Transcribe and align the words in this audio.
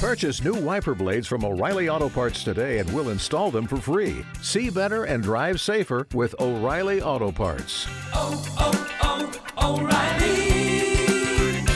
Purchase 0.00 0.42
new 0.42 0.54
wiper 0.54 0.94
blades 0.94 1.26
from 1.26 1.44
O'Reilly 1.44 1.90
Auto 1.90 2.08
Parts 2.08 2.42
today 2.42 2.78
and 2.78 2.90
we'll 2.94 3.10
install 3.10 3.50
them 3.50 3.66
for 3.66 3.76
free. 3.76 4.24
See 4.40 4.70
better 4.70 5.04
and 5.04 5.22
drive 5.22 5.60
safer 5.60 6.06
with 6.14 6.34
O'Reilly 6.40 7.02
Auto 7.02 7.30
Parts. 7.30 7.86
oh, 8.14 8.42
oh, 8.58 9.30
oh 9.58 9.78
O'Reilly 9.82 11.66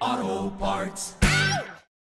Auto 0.00 0.50
Parts. 0.56 1.14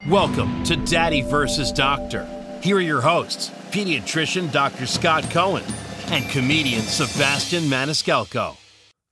Welcome 0.10 0.66
to 0.66 0.76
Daddy 0.76 1.22
versus 1.22 1.72
Doctor. 1.72 2.28
Here 2.62 2.76
are 2.76 2.82
your 2.82 3.00
hosts, 3.00 3.50
pediatrician 3.72 4.52
Dr. 4.52 4.86
Scott 4.86 5.24
Cohen 5.32 5.64
and 6.08 6.30
comedian 6.30 6.82
Sebastian 6.82 7.64
Maniscalco. 7.64 8.58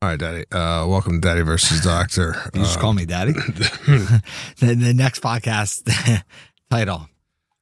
All 0.03 0.09
right, 0.09 0.17
Daddy. 0.19 0.45
Uh, 0.51 0.87
welcome 0.87 1.21
to 1.21 1.27
Daddy 1.27 1.41
versus 1.41 1.81
Doctor. 1.81 2.35
You 2.55 2.61
just 2.61 2.77
Uh, 2.79 2.81
call 2.81 2.93
me 2.93 3.05
daddy. 3.05 3.33
the, 3.93 4.21
the 4.59 4.93
next 4.95 5.21
podcast 5.21 5.83
title. 6.71 7.07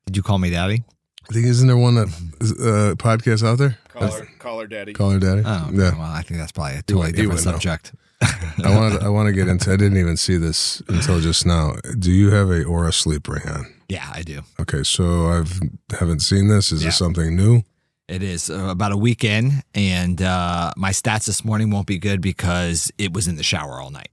Did 0.06 0.16
you 0.16 0.24
call 0.24 0.38
me 0.40 0.50
daddy? 0.50 0.84
I 1.30 1.34
think 1.34 1.46
isn't 1.48 1.68
there 1.68 1.76
one 1.76 1.96
that 1.96 2.08
is, 2.40 2.54
uh, 2.54 2.96
podcast 2.98 3.46
out 3.46 3.58
there? 3.58 3.78
Call 3.90 4.10
her, 4.12 4.28
call 4.40 4.66
daddy. 4.68 4.94
Call 4.94 5.12
her 5.12 5.20
Daddy. 5.20 5.42
Oh, 5.46 5.70
yeah. 5.74 5.92
well, 5.92 6.02
I 6.04 6.22
think 6.22 6.40
that's 6.40 6.54
probably 6.54 6.78
a 6.78 6.82
totally 6.82 7.08
would- 7.08 7.16
different 7.18 7.40
subject. 7.42 7.94
I 8.22 8.76
want. 8.76 9.04
I 9.04 9.10
want 9.10 9.28
to 9.28 9.34
get 9.34 9.48
into. 9.48 9.72
I 9.72 9.78
didn't 9.78 9.98
even 9.98 10.18
see 10.18 10.36
this 10.38 10.82
until 10.90 11.20
just 11.22 11.46
now. 11.46 11.76
Do 11.98 12.12
you 12.12 12.32
have 12.32 12.50
a 12.50 12.64
Oura 12.66 12.94
sleep 12.94 13.28
ring 13.30 13.48
on? 13.48 13.66
Yeah, 13.88 14.10
I 14.14 14.24
do. 14.24 14.42
Okay, 14.60 14.84
so 14.84 15.28
I've 15.28 15.58
haven't 15.98 16.20
seen 16.22 16.48
this. 16.50 16.72
Is 16.74 16.82
Yeah. 16.84 16.88
this 16.90 16.98
something 16.98 17.34
new? 17.36 17.64
It 18.10 18.24
is 18.24 18.50
uh, 18.50 18.70
about 18.70 18.92
a 18.92 18.98
week 18.98 19.24
in, 19.24 19.62
and 19.76 20.20
uh, 20.20 20.72
my 20.76 20.90
stats 20.90 21.28
this 21.28 21.46
morning 21.46 21.70
won't 21.70 21.86
be 21.86 22.00
good 22.00 22.22
because 22.22 22.92
it 22.98 23.14
was 23.14 23.28
in 23.28 23.36
the 23.36 23.44
shower 23.44 23.80
all 23.80 23.92
night. 23.92 24.10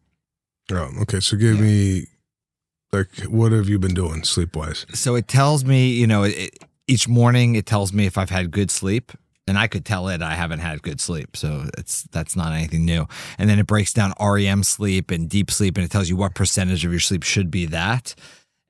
Oh, 0.71 0.91
okay. 1.03 1.21
So 1.21 1.37
give 1.37 1.59
me 1.59 2.07
like 2.93 3.09
what 3.29 3.53
have 3.53 3.69
you 3.69 3.79
been 3.79 3.95
doing 3.95 4.23
sleep 4.23 4.55
wise? 4.55 4.85
So 4.93 5.15
it 5.15 5.29
tells 5.29 5.65
me, 5.65 5.89
you 5.89 6.07
know, 6.07 6.25
it, 6.25 6.59
each 6.87 7.09
morning 7.09 7.55
it 7.55 7.65
tells 7.65 7.93
me 7.93 8.05
if 8.05 8.19
I've 8.19 8.31
had 8.31 8.51
good 8.51 8.71
sleep, 8.71 9.13
and 9.47 9.59
I 9.59 9.67
could 9.67 9.85
tell 9.85 10.09
it 10.09 10.21
I 10.21 10.35
haven't 10.35 10.59
had 10.59 10.83
good 10.83 11.01
sleep. 11.01 11.37
So 11.37 11.71
it's 11.79 12.03
that's 12.05 12.37
not 12.37 12.53
anything 12.53 12.85
new. 12.85 13.07
And 13.39 13.49
then 13.49 13.59
it 13.59 13.67
breaks 13.67 13.93
down 13.95 14.13
REM 14.21 14.63
sleep 14.63 15.11
and 15.11 15.29
deep 15.29 15.51
sleep, 15.51 15.79
and 15.79 15.85
it 15.85 15.91
tells 15.91 16.11
you 16.11 16.17
what 16.17 16.35
percentage 16.35 16.85
of 16.85 16.91
your 16.91 17.01
sleep 17.01 17.23
should 17.23 17.51
be 17.51 17.65
that. 17.67 18.15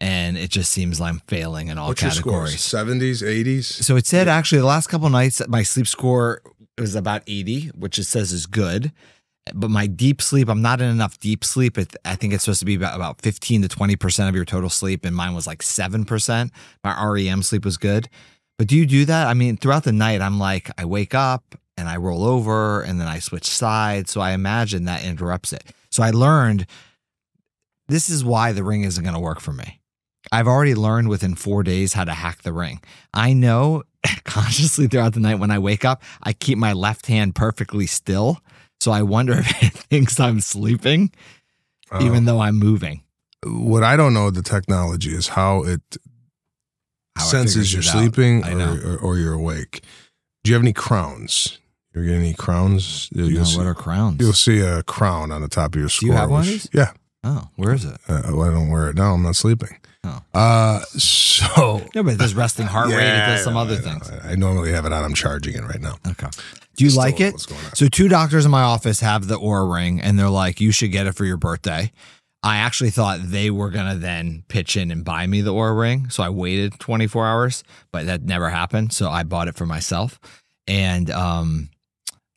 And 0.00 0.36
it 0.36 0.50
just 0.50 0.72
seems 0.72 1.00
like 1.00 1.10
I'm 1.10 1.22
failing 1.26 1.68
in 1.68 1.78
all 1.78 1.88
What's 1.88 2.02
categories. 2.02 2.60
Seventies, 2.60 3.22
eighties. 3.22 3.66
So 3.66 3.96
it 3.96 4.06
said 4.06 4.28
actually 4.28 4.58
the 4.58 4.66
last 4.66 4.88
couple 4.88 5.08
nights 5.08 5.40
my 5.48 5.62
sleep 5.62 5.86
score 5.86 6.42
was 6.78 6.94
about 6.94 7.22
80, 7.26 7.68
which 7.68 7.98
it 7.98 8.04
says 8.04 8.32
is 8.32 8.46
good. 8.46 8.92
But 9.54 9.70
my 9.70 9.86
deep 9.86 10.20
sleep, 10.20 10.48
I'm 10.48 10.60
not 10.60 10.80
in 10.80 10.90
enough 10.90 11.18
deep 11.18 11.44
sleep. 11.44 11.78
It, 11.78 11.94
I 12.04 12.16
think 12.16 12.34
it's 12.34 12.44
supposed 12.44 12.58
to 12.60 12.66
be 12.66 12.74
about, 12.74 12.96
about 12.96 13.22
15 13.22 13.62
to 13.62 13.68
20% 13.68 14.28
of 14.28 14.34
your 14.34 14.44
total 14.44 14.68
sleep, 14.68 15.04
and 15.04 15.14
mine 15.14 15.34
was 15.34 15.46
like 15.46 15.60
7%. 15.60 16.50
My 16.82 17.04
REM 17.06 17.42
sleep 17.42 17.64
was 17.64 17.76
good. 17.76 18.08
But 18.58 18.66
do 18.66 18.76
you 18.76 18.86
do 18.86 19.04
that? 19.04 19.28
I 19.28 19.34
mean, 19.34 19.56
throughout 19.56 19.84
the 19.84 19.92
night, 19.92 20.20
I'm 20.20 20.38
like, 20.38 20.70
I 20.78 20.84
wake 20.84 21.14
up 21.14 21.54
and 21.76 21.88
I 21.88 21.96
roll 21.96 22.24
over 22.24 22.82
and 22.82 23.00
then 23.00 23.06
I 23.06 23.18
switch 23.18 23.44
sides. 23.44 24.10
So 24.10 24.20
I 24.20 24.32
imagine 24.32 24.84
that 24.84 25.04
interrupts 25.04 25.52
it. 25.52 25.62
So 25.90 26.02
I 26.02 26.10
learned 26.10 26.66
this 27.88 28.08
is 28.08 28.24
why 28.24 28.52
the 28.52 28.64
ring 28.64 28.82
isn't 28.82 29.02
going 29.02 29.14
to 29.14 29.20
work 29.20 29.40
for 29.40 29.52
me. 29.52 29.80
I've 30.32 30.46
already 30.48 30.74
learned 30.74 31.08
within 31.08 31.34
four 31.34 31.62
days 31.62 31.92
how 31.92 32.04
to 32.04 32.12
hack 32.12 32.42
the 32.42 32.52
ring. 32.52 32.80
I 33.14 33.32
know 33.32 33.84
consciously 34.24 34.86
throughout 34.88 35.14
the 35.14 35.20
night 35.20 35.36
when 35.38 35.50
I 35.50 35.58
wake 35.58 35.84
up, 35.84 36.02
I 36.22 36.32
keep 36.32 36.58
my 36.58 36.72
left 36.72 37.06
hand 37.06 37.34
perfectly 37.34 37.86
still. 37.86 38.38
So 38.80 38.92
I 38.92 39.02
wonder 39.02 39.32
if 39.38 39.62
it 39.62 39.72
thinks 39.72 40.18
I'm 40.20 40.40
sleeping, 40.40 41.10
Uh, 41.90 42.00
even 42.02 42.24
though 42.24 42.40
I'm 42.40 42.58
moving. 42.58 43.02
what 43.44 43.82
I 43.84 43.96
don't 43.96 44.12
know 44.14 44.30
the 44.30 44.42
technology 44.42 45.10
is 45.10 45.28
how 45.28 45.62
it 45.64 45.80
How 47.16 47.24
senses 47.24 47.70
figures 47.70 47.72
you're 47.72 47.80
it 48.02 48.12
sleeping 48.12 48.44
or, 48.44 48.92
or, 48.94 48.96
or 48.98 49.16
you're 49.18 49.32
awake. 49.34 49.82
Do 50.42 50.50
you 50.50 50.54
have 50.54 50.62
any 50.62 50.72
crowns? 50.72 51.58
You 51.94 52.04
get 52.04 52.14
any 52.14 52.34
crowns? 52.34 53.08
You'll, 53.12 53.30
No, 53.30 53.44
see, 53.44 53.56
what 53.58 53.66
are 53.66 53.74
crowns? 53.74 54.20
you'll 54.20 54.32
see 54.34 54.60
a 54.60 54.82
crown 54.82 55.32
on 55.32 55.40
the 55.40 55.48
top 55.48 55.74
of 55.74 55.80
your 55.80 55.88
score. 55.88 56.08
Do 56.08 56.12
you 56.12 56.18
have 56.18 56.30
one 56.30 56.40
of 56.42 56.46
which- 56.46 56.64
these? 56.64 56.70
Yeah. 56.74 56.92
Oh, 57.24 57.48
where 57.56 57.72
is 57.72 57.84
it? 57.84 57.96
Uh, 58.06 58.22
well, 58.30 58.42
I 58.42 58.50
don't 58.52 58.68
wear 58.68 58.88
it 58.90 58.96
now. 58.96 59.14
I'm 59.14 59.22
not 59.22 59.34
sleeping. 59.34 59.78
Oh. 60.06 60.22
Uh, 60.38 60.80
so 60.98 61.82
No, 61.94 62.02
but 62.04 62.14
it 62.14 62.18
does 62.18 62.34
resting 62.34 62.66
heart 62.66 62.88
rate. 62.88 62.94
It 62.96 63.06
Yeah, 63.06 63.26
does 63.34 63.44
some 63.44 63.54
know, 63.54 63.60
other 63.60 63.74
I 63.74 63.78
things. 63.78 64.10
I, 64.24 64.34
normally 64.36 64.72
have 64.72 64.84
it 64.86 64.92
on. 64.92 65.02
I'm 65.04 65.14
charging 65.14 65.54
it 65.56 65.62
right 65.62 65.80
now. 65.80 65.96
Okay. 66.06 66.28
Do 66.76 66.84
you 66.84 66.90
Still 66.90 67.02
like 67.02 67.20
it? 67.20 67.32
what's 67.32 67.46
going 67.46 67.64
on. 67.64 67.74
So 67.74 67.88
two 67.88 68.08
doctors 68.08 68.44
in 68.44 68.50
my 68.50 68.62
office 68.62 69.00
have 69.00 69.26
the 69.28 69.38
Oura 69.38 69.72
ring, 69.74 70.00
and 70.00 70.18
they're 70.18 70.28
like, 70.28 70.60
"You 70.60 70.70
should 70.72 70.92
get 70.92 71.06
it 71.06 71.12
for 71.14 71.24
your 71.24 71.36
birthday." 71.38 71.90
I 72.42 72.58
actually 72.58 72.90
thought 72.90 73.20
they 73.24 73.50
were 73.50 73.70
gonna 73.70 73.96
then 73.96 74.44
pitch 74.48 74.76
in 74.76 74.90
and 74.90 75.04
buy 75.04 75.26
me 75.26 75.40
the 75.40 75.52
Oura 75.52 75.76
ring, 75.78 76.10
so 76.10 76.22
I 76.22 76.28
waited 76.28 76.78
24 76.78 77.26
hours, 77.26 77.64
but 77.92 78.06
that 78.06 78.22
never 78.22 78.50
happened. 78.50 78.92
So 78.92 79.08
I 79.10 79.22
bought 79.24 79.48
it 79.48 79.56
for 79.56 79.66
myself, 79.66 80.20
and 80.68 81.10
um, 81.10 81.70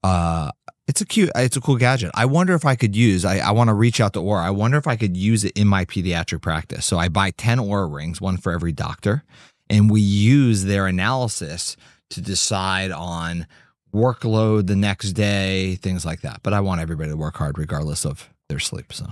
uh, 0.03 0.51
it's 0.89 1.01
a 1.01 1.05
cute, 1.05 1.29
it's 1.35 1.55
a 1.55 1.61
cool 1.61 1.75
gadget. 1.75 2.09
I 2.15 2.25
wonder 2.25 2.55
if 2.55 2.65
I 2.65 2.75
could 2.75 2.95
use. 2.95 3.23
I, 3.23 3.37
I 3.37 3.51
want 3.51 3.67
to 3.67 3.75
reach 3.75 4.01
out 4.01 4.13
to 4.13 4.19
Oura. 4.19 4.43
I 4.43 4.49
wonder 4.49 4.75
if 4.75 4.87
I 4.87 4.95
could 4.95 5.15
use 5.15 5.43
it 5.43 5.55
in 5.55 5.67
my 5.67 5.85
pediatric 5.85 6.41
practice. 6.41 6.83
So 6.83 6.97
I 6.97 7.09
buy 7.09 7.29
10 7.29 7.59
Oura 7.59 7.93
rings, 7.93 8.19
one 8.19 8.37
for 8.37 8.51
every 8.51 8.71
doctor, 8.71 9.23
and 9.69 9.91
we 9.91 10.01
use 10.01 10.63
their 10.63 10.87
analysis 10.87 11.77
to 12.09 12.21
decide 12.21 12.89
on 12.89 13.45
workload 13.93 14.65
the 14.65 14.75
next 14.75 15.11
day, 15.11 15.75
things 15.75 16.07
like 16.07 16.21
that. 16.21 16.39
But 16.41 16.53
I 16.53 16.59
want 16.59 16.81
everybody 16.81 17.11
to 17.11 17.17
work 17.17 17.37
hard 17.37 17.59
regardless 17.59 18.03
of 18.03 18.27
their 18.47 18.59
sleep. 18.59 18.91
So 18.91 19.05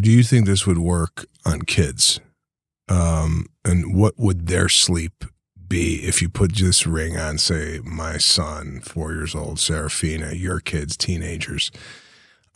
Do 0.00 0.10
you 0.10 0.22
think 0.22 0.46
this 0.46 0.66
would 0.66 0.78
work 0.78 1.26
on 1.44 1.62
kids? 1.62 2.18
Um, 2.88 3.44
and 3.62 3.94
what 3.94 4.14
would 4.16 4.46
their 4.46 4.70
sleep 4.70 5.26
be 5.72 6.04
if 6.06 6.20
you 6.22 6.28
put 6.28 6.54
this 6.56 6.86
ring 6.86 7.16
on, 7.16 7.38
say, 7.38 7.80
my 7.82 8.18
son, 8.18 8.80
four 8.80 9.12
years 9.12 9.34
old, 9.34 9.58
Serafina, 9.58 10.32
your 10.34 10.60
kids, 10.60 10.96
teenagers? 10.96 11.70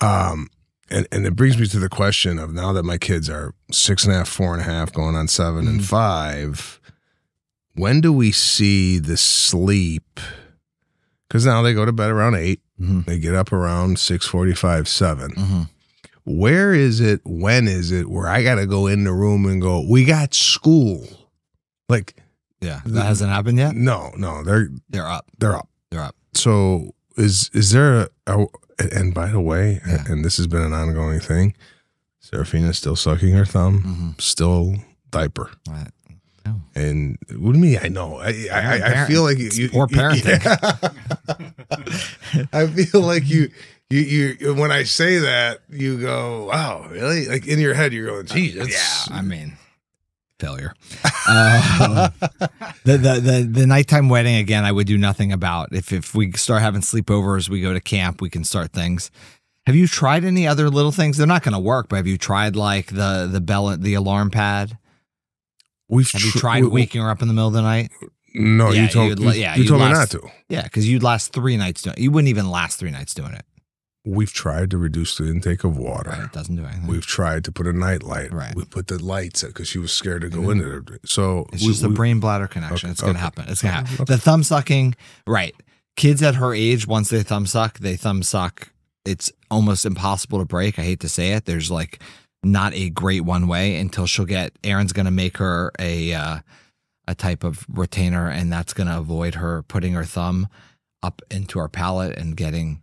Um, 0.01 0.49
and, 0.91 1.09
and 1.11 1.27
it 1.27 1.35
brings 1.35 1.59
me 1.59 1.67
to 1.69 1.79
the 1.79 1.89
question 1.89 2.39
of 2.39 2.53
now 2.53 2.73
that 2.75 2.83
my 2.85 2.99
kids 2.99 3.29
are 3.31 3.55
six 3.73 4.05
and 4.05 4.13
a 4.15 4.19
half, 4.19 4.29
four 4.29 4.53
and 4.53 4.61
a 4.63 4.65
half, 4.67 4.93
going 4.93 5.17
on 5.17 5.27
7 5.29 5.67
and 5.67 5.81
Mhm. 5.81 5.85
five, 5.85 6.79
when 7.75 8.01
do 8.01 8.13
we 8.13 8.31
see 8.33 8.99
the 8.99 9.17
sleep? 9.17 10.21
Because 11.27 11.45
now 11.47 11.63
they 11.63 11.75
go 11.75 11.85
to 11.85 11.93
bed 11.93 12.11
around 12.11 12.35
8 12.37 12.61
Mhm. 12.81 13.07
They 13.07 13.19
get 13.19 13.35
up 13.35 13.53
around 13.53 13.99
six 13.99 14.27
forty-five, 14.27 14.87
seven 14.87 15.31
Mhm. 15.33 15.69
where 16.25 16.75
is 16.75 17.01
it 17.01 17.21
when 17.25 17.67
is 17.69 17.91
it 17.91 18.11
where 18.11 18.27
i 18.29 18.43
gotta 18.43 18.67
go 18.67 18.87
in 18.87 19.05
the 19.05 19.13
room 19.13 19.47
and 19.47 19.63
go 19.63 19.81
we 19.81 20.05
got 20.05 20.35
school 20.35 21.07
like 21.89 22.17
yeah, 22.61 22.81
that 22.87 23.05
hasn't 23.05 23.31
happened 23.31 23.59
yet. 23.59 23.75
no 23.77 24.13
no 24.17 24.43
they're 24.43 24.69
They're 24.89 25.07
up. 25.09 25.27
they're 25.39 25.55
up 25.57 25.69
They're 25.91 26.01
up. 26.03 26.17
so 26.35 26.91
is 27.17 27.51
is 27.53 27.71
there 27.73 28.03
a, 28.03 28.09
a 28.27 28.47
and 28.93 29.15
by 29.15 29.29
the 29.29 29.41
way 29.41 29.81
Yeah. 29.87 30.05
and 30.09 30.25
this 30.25 30.37
has 30.39 30.47
been 30.47 30.63
an 30.63 30.73
ongoing 30.73 31.21
thing 31.21 31.55
Serafina's 32.21 32.79
still 32.79 32.97
sucking 32.97 33.33
her 33.35 33.45
thumb 33.45 34.15
Mhm. 34.17 34.21
still 34.21 34.77
diaper 35.11 35.51
Right. 35.69 35.89
and 36.75 37.17
what 37.37 37.53
do 37.53 37.59
you 37.59 37.65
mean 37.65 37.79
i 37.83 37.89
know 37.89 38.17
i 38.19 38.29
i, 38.53 38.61
I, 38.79 39.03
I 39.03 39.07
feel 39.07 39.23
like 39.23 39.39
you, 39.39 39.47
it's 39.47 39.59
you 39.59 39.69
poor 39.71 39.87
parenting. 39.87 40.41
i 42.53 42.67
feel 42.67 43.01
like 43.01 43.27
you 43.29 43.51
you, 43.89 44.01
you 44.41 44.55
when 44.55 44.73
I 44.73 44.83
say 44.83 45.19
that, 45.19 45.61
you 45.71 46.01
go, 46.01 46.47
"Wow, 46.47 46.89
really?" 46.91 47.27
Like 47.29 47.47
in 47.47 47.61
your 47.61 47.73
head, 47.73 47.93
you're 47.93 48.07
going, 48.09 48.27
"Geez, 48.27 48.57
that's, 48.57 48.73
Yeah, 49.09 49.17
I 49.17 49.23
mean, 49.23 49.57
failure. 50.39 50.75
Uh, 51.29 52.11
the, 52.85 52.97
the 52.99 53.21
the 53.21 53.49
the 53.51 53.67
nighttime 53.67 54.09
wetting 54.09 54.37
again. 54.37 54.65
I 54.65 54.73
would 54.73 54.87
do 54.87 54.99
nothing 54.99 55.33
about. 55.33 55.73
If 55.73 55.93
if 55.93 56.15
we 56.15 56.33
start 56.33 56.63
having 56.63 56.81
sleepovers, 56.83 57.49
we 57.49 57.61
go 57.61 57.73
to 57.73 57.81
camp. 57.81 58.21
We 58.21 58.31
can 58.31 58.45
start 58.45 58.73
things. 58.73 59.11
Have 59.67 59.75
you 59.75 59.89
tried 59.89 60.25
any 60.25 60.47
other 60.47 60.71
little 60.71 60.93
things? 60.93 61.17
They're 61.17 61.27
not 61.27 61.43
going 61.43 61.55
to 61.55 61.59
work, 61.59 61.89
but 61.89 61.97
have 61.97 62.07
you 62.07 62.19
tried 62.19 62.55
like 62.57 62.87
the 62.89 63.29
the 63.31 63.41
bell, 63.41 63.77
the 63.77 63.95
alarm 63.95 64.31
pad? 64.31 64.79
We've 65.89 66.11
Have 66.11 66.23
you 66.23 66.31
tr- 66.33 66.39
tried 66.39 66.63
we- 66.65 66.71
waking 66.71 67.01
her 67.03 67.11
up 67.11 67.23
in 67.23 67.29
the 67.29 67.35
middle 67.35 67.49
of 67.49 67.55
the 67.55 67.63
night? 67.63 67.91
No, 68.35 68.71
Yeah, 68.71 68.83
you 68.83 68.89
told 68.89 69.19
you, 69.19 69.31
yeah, 69.31 69.55
you 69.57 69.67
told 69.67 69.81
me 69.81 69.89
not 69.91 70.11
to. 70.11 70.21
Yeah, 70.51 70.63
because 70.65 70.87
you'd 70.87 71.03
last 71.03 71.33
three 71.33 71.57
nights 71.57 71.81
doing. 71.83 71.95
it. 71.97 72.03
You 72.03 72.11
wouldn't 72.11 72.29
even 72.29 72.51
last 72.51 72.79
three 72.79 72.91
nights 72.91 73.15
doing 73.15 73.33
it. 73.33 73.45
We've 74.07 74.33
tried 74.33 74.71
to 74.71 74.79
reduce 74.79 75.17
the 75.17 75.27
intake 75.27 75.65
of 75.65 75.77
water. 75.77 76.11
Right? 76.11 76.25
It 76.25 76.33
doesn't 76.33 76.55
do 76.55 76.65
anything. 76.65 76.87
We've 76.87 77.05
tried 77.05 77.45
to 77.45 77.53
put 77.53 77.67
a 77.67 77.73
night 77.73 78.03
light. 78.05 78.33
Right. 78.33 78.55
We 78.55 78.65
put 78.65 78.87
the 78.87 79.03
lights 79.03 79.43
because 79.43 79.67
she 79.69 79.79
was 79.79 79.93
scared 79.93 80.23
to 80.23 80.29
go 80.29 80.49
into 80.51 80.77
it. 80.77 81.01
So 81.07 81.47
It's 81.53 81.63
we- 81.63 81.69
just 81.69 81.85
we- 81.87 81.93
brain 81.95 82.21
bladder 82.21 82.47
connection. 82.47 82.89
Okay, 82.89 82.93
it's 82.93 83.01
going 83.01 83.15
to 83.15 83.21
happen. 83.21 83.47
It's 83.49 83.63
going 83.63 83.73
to 83.75 83.81
happen. 83.81 83.95
Okay. 83.95 84.05
The 84.05 84.19
thumb 84.19 84.43
sucking, 84.45 84.95
right. 85.27 85.55
Kids 85.97 86.23
at 86.23 86.37
her 86.37 86.55
age, 86.55 86.87
once 86.87 87.09
they 87.09 87.23
thumb 87.23 87.47
suck, 87.47 87.79
they 87.81 87.97
thumb 87.97 88.23
suck. 88.23 88.69
It's 89.05 89.33
almost 89.51 89.85
impossible 89.85 90.39
to 90.39 90.45
break. 90.45 90.79
I 90.79 90.83
hate 90.83 91.01
to 91.01 91.09
say 91.09 91.33
it. 91.33 91.45
There's 91.47 91.71
like 91.71 92.01
not 92.45 92.75
a 92.75 92.91
great 92.91 93.23
one 93.23 93.49
way 93.49 93.77
until 93.77 94.07
she'll 94.07 94.25
get, 94.25 94.53
Aaron's 94.63 94.93
going 94.93 95.07
to 95.07 95.11
make 95.11 95.39
her 95.39 95.73
a, 95.81 96.13
uh, 96.13 96.39
a 97.09 97.15
type 97.15 97.43
of 97.43 97.65
retainer, 97.69 98.29
and 98.29 98.53
that's 98.53 98.73
going 98.73 98.89
to 98.89 98.99
avoid 98.99 99.37
her 99.37 99.63
putting 99.63 99.95
her 99.95 100.05
thumb 100.05 100.49
up 101.03 101.23
into 101.31 101.59
her 101.59 101.69
palate 101.69 102.17
and 102.19 102.37
getting, 102.37 102.83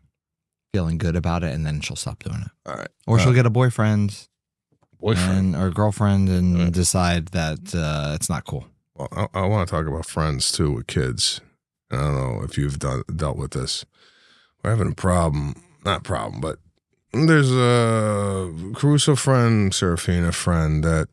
feeling 0.74 0.98
good 0.98 1.16
about 1.16 1.44
it, 1.44 1.54
and 1.54 1.66
then 1.66 1.80
she'll 1.82 1.96
stop 1.96 2.24
doing 2.24 2.42
it. 2.42 2.52
All 2.66 2.76
right. 2.76 2.88
Or 3.08 3.20
she'll 3.20 3.30
Uh, 3.30 3.34
get 3.34 3.46
a 3.46 3.50
boyfriend. 3.52 4.28
Boyfriend. 5.00 5.54
and 5.54 5.56
or 5.56 5.70
girlfriend 5.70 6.30
and 6.30 6.74
decide 6.74 7.28
that 7.30 7.76
uh, 7.76 8.14
it's 8.16 8.30
not 8.30 8.46
cool. 8.46 8.66
Well, 8.96 9.08
I, 9.12 9.28
I 9.42 9.46
want 9.46 9.68
to 9.68 9.72
talk 9.76 9.86
about 9.86 10.06
friends 10.06 10.52
too 10.52 10.72
with 10.72 10.88
kids. 10.88 11.42
I 11.92 11.98
don't 11.98 12.16
know 12.16 12.42
if 12.44 12.58
you've 12.58 12.80
done, 12.80 13.04
dealt 13.16 13.38
with 13.38 13.52
this. 13.52 13.86
We're 14.64 14.72
having 14.72 14.92
a 14.92 14.96
problem, 14.96 15.56
not 15.86 16.04
problem, 16.04 16.40
but 16.42 16.58
there's 17.12 17.52
a 17.52 18.52
Caruso 18.76 19.16
friend, 19.16 19.74
Serafina 19.74 20.32
friend 20.32 20.84
that 20.86 21.10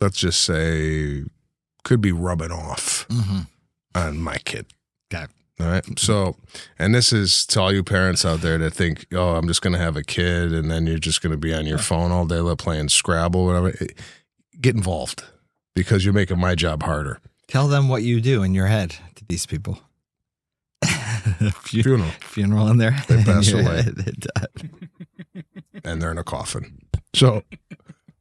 let's 0.00 0.18
just 0.18 0.40
say 0.44 1.24
could 1.82 2.00
be 2.02 2.12
rubbing 2.12 2.52
off 2.52 3.06
Mm-hmm. 3.08 3.40
on 3.94 4.18
my 4.20 4.36
kid. 4.38 4.66
All 5.60 5.66
right. 5.68 5.98
So, 5.98 6.36
and 6.78 6.94
this 6.94 7.12
is 7.12 7.44
to 7.46 7.60
all 7.60 7.72
you 7.72 7.82
parents 7.84 8.24
out 8.24 8.40
there 8.40 8.56
that 8.58 8.72
think, 8.72 9.06
oh, 9.12 9.34
I'm 9.34 9.46
just 9.46 9.60
going 9.62 9.72
to 9.74 9.78
have 9.78 9.96
a 9.96 10.02
kid 10.02 10.52
and 10.52 10.70
then 10.70 10.86
you're 10.86 10.98
just 10.98 11.20
going 11.22 11.32
to 11.32 11.36
be 11.38 11.52
on 11.52 11.66
your 11.66 11.78
phone 11.78 12.10
all 12.12 12.24
day 12.24 12.38
like, 12.40 12.58
playing 12.58 12.88
Scrabble, 12.88 13.44
whatever. 13.44 13.68
Eh, 13.80 13.86
Get 14.60 14.74
involved 14.74 15.24
because 15.74 16.04
you're 16.04 16.14
making 16.14 16.38
my 16.38 16.54
job 16.54 16.82
harder. 16.82 17.20
Tell 17.48 17.66
them 17.68 17.88
what 17.88 18.02
you 18.02 18.20
do 18.20 18.42
in 18.42 18.54
your 18.54 18.66
head 18.66 18.90
to 19.16 19.24
these 19.28 19.46
people. 19.46 19.80
Funeral. 21.62 22.10
funeral 22.20 22.68
in 22.68 22.78
their 22.78 22.96
They 23.08 23.22
pass 23.24 23.52
away. 23.52 23.82
head. 23.82 24.26
and 25.84 26.00
they're 26.00 26.10
in 26.10 26.18
a 26.18 26.24
coffin. 26.24 26.78
So, 27.14 27.42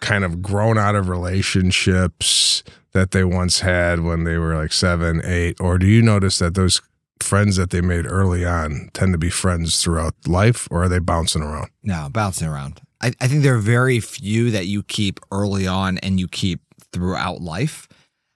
kind 0.00 0.24
of 0.24 0.42
grown 0.42 0.78
out 0.78 0.94
of 0.94 1.08
relationships 1.08 2.62
that 2.92 3.12
they 3.12 3.24
once 3.24 3.60
had 3.60 4.00
when 4.00 4.24
they 4.24 4.36
were 4.36 4.56
like 4.56 4.72
seven, 4.72 5.20
eight, 5.24 5.60
or 5.60 5.78
do 5.78 5.86
you 5.86 6.02
notice 6.02 6.38
that 6.38 6.54
those 6.54 6.80
friends 7.20 7.56
that 7.56 7.70
they 7.70 7.80
made 7.80 8.06
early 8.06 8.44
on 8.44 8.90
tend 8.92 9.12
to 9.12 9.18
be 9.18 9.30
friends 9.30 9.82
throughout 9.82 10.14
life, 10.26 10.66
or 10.70 10.84
are 10.84 10.88
they 10.88 10.98
bouncing 10.98 11.42
around? 11.42 11.70
No, 11.82 12.08
bouncing 12.10 12.48
around. 12.48 12.80
I, 13.00 13.12
I 13.20 13.28
think 13.28 13.42
there 13.42 13.54
are 13.54 13.58
very 13.58 14.00
few 14.00 14.50
that 14.50 14.66
you 14.66 14.82
keep 14.82 15.20
early 15.30 15.66
on 15.66 15.98
and 15.98 16.18
you 16.18 16.28
keep 16.28 16.60
throughout 16.92 17.40
life. 17.40 17.88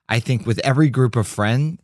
I 0.08 0.20
think 0.20 0.46
with 0.46 0.58
every 0.60 0.90
group 0.90 1.16
of 1.16 1.26
friend, 1.26 1.78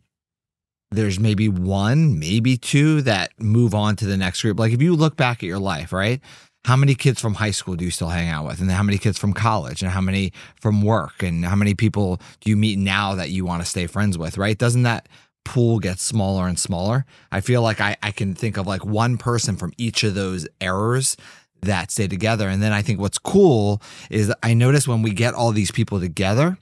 there's 0.91 1.19
maybe 1.19 1.47
one, 1.47 2.19
maybe 2.19 2.57
two 2.57 3.01
that 3.03 3.31
move 3.39 3.73
on 3.73 3.95
to 3.97 4.05
the 4.05 4.17
next 4.17 4.41
group. 4.41 4.59
Like 4.59 4.73
if 4.73 4.81
you 4.81 4.95
look 4.95 5.15
back 5.15 5.37
at 5.37 5.47
your 5.47 5.59
life, 5.59 5.93
right? 5.93 6.21
How 6.65 6.75
many 6.75 6.93
kids 6.93 7.19
from 7.19 7.35
high 7.35 7.51
school 7.51 7.75
do 7.75 7.83
you 7.83 7.91
still 7.91 8.09
hang 8.09 8.29
out 8.29 8.45
with? 8.45 8.59
And 8.59 8.69
then 8.69 8.77
how 8.77 8.83
many 8.83 8.97
kids 8.97 9.17
from 9.17 9.33
college? 9.33 9.81
And 9.81 9.91
how 9.91 10.01
many 10.01 10.31
from 10.59 10.83
work? 10.83 11.23
And 11.23 11.43
how 11.43 11.55
many 11.55 11.73
people 11.73 12.21
do 12.39 12.49
you 12.49 12.55
meet 12.55 12.77
now 12.77 13.15
that 13.15 13.29
you 13.29 13.45
want 13.45 13.63
to 13.63 13.69
stay 13.69 13.87
friends 13.87 14.17
with, 14.17 14.37
right? 14.37 14.57
Doesn't 14.57 14.83
that 14.83 15.09
pool 15.43 15.79
get 15.79 15.99
smaller 15.99 16.47
and 16.47 16.59
smaller? 16.59 17.05
I 17.31 17.41
feel 17.41 17.63
like 17.63 17.81
I, 17.81 17.97
I 18.03 18.11
can 18.11 18.35
think 18.35 18.57
of 18.57 18.67
like 18.67 18.85
one 18.85 19.17
person 19.17 19.57
from 19.57 19.73
each 19.77 20.03
of 20.03 20.13
those 20.13 20.47
errors 20.59 21.17
that 21.61 21.91
stay 21.91 22.07
together. 22.07 22.47
And 22.47 22.61
then 22.61 22.73
I 22.73 22.81
think 22.83 22.99
what's 22.99 23.17
cool 23.17 23.81
is 24.09 24.31
I 24.43 24.53
notice 24.53 24.87
when 24.87 25.01
we 25.01 25.11
get 25.11 25.33
all 25.33 25.51
these 25.51 25.71
people 25.71 25.99
together, 25.99 26.57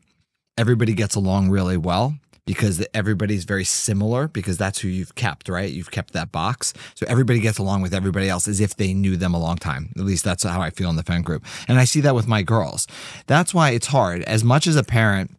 everybody 0.58 0.94
gets 0.94 1.16
along 1.16 1.50
really 1.50 1.78
well 1.78 2.16
because 2.50 2.84
everybody's 2.96 3.44
very 3.44 3.64
similar 3.64 4.28
because 4.28 4.58
that's 4.58 4.80
who 4.80 4.88
you've 4.88 5.14
kept, 5.14 5.50
right? 5.50 5.72
You've 5.72 5.92
kept 5.92 6.14
that 6.14 6.32
box. 6.32 6.74
So 6.96 7.06
everybody 7.08 7.40
gets 7.40 7.60
along 7.60 7.84
with 7.84 7.94
everybody 7.94 8.28
else 8.28 8.48
as 8.48 8.60
if 8.60 8.76
they 8.76 8.92
knew 8.92 9.16
them 9.18 9.36
a 9.36 9.40
long 9.40 9.58
time. 9.58 9.94
At 9.96 10.04
least 10.04 10.24
that's 10.24 10.42
how 10.42 10.60
I 10.60 10.72
feel 10.72 10.90
in 10.90 10.96
the 10.96 11.04
fan 11.04 11.22
group. 11.22 11.46
And 11.68 11.78
I 11.78 11.84
see 11.84 12.02
that 12.02 12.16
with 12.16 12.28
my 12.28 12.42
girls. 12.42 12.88
That's 13.28 13.54
why 13.54 13.70
it's 13.70 13.86
hard. 13.86 14.24
As 14.24 14.44
much 14.44 14.66
as 14.66 14.76
a 14.76 14.84
parent, 14.84 15.38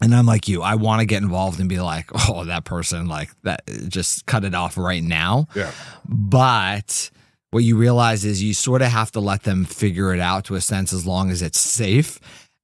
and 0.00 0.12
I'm 0.12 0.26
like 0.26 0.48
you, 0.48 0.62
I 0.62 0.74
want 0.74 0.98
to 0.98 1.06
get 1.06 1.22
involved 1.22 1.60
and 1.60 1.68
be 1.68 1.78
like, 1.78 2.10
oh, 2.28 2.44
that 2.46 2.64
person, 2.64 3.06
like 3.06 3.30
that, 3.44 3.62
just 3.86 4.26
cut 4.26 4.42
it 4.42 4.52
off 4.52 4.76
right 4.76 5.04
now. 5.04 5.46
Yeah. 5.54 5.70
But 6.08 7.12
what 7.52 7.62
you 7.62 7.76
realize 7.76 8.24
is 8.24 8.42
you 8.42 8.52
sort 8.52 8.82
of 8.82 8.88
have 8.88 9.12
to 9.12 9.20
let 9.20 9.44
them 9.44 9.64
figure 9.64 10.12
it 10.12 10.18
out 10.18 10.46
to 10.46 10.56
a 10.56 10.60
sense 10.60 10.92
as 10.92 11.06
long 11.06 11.30
as 11.30 11.40
it's 11.40 11.60
safe. 11.60 12.18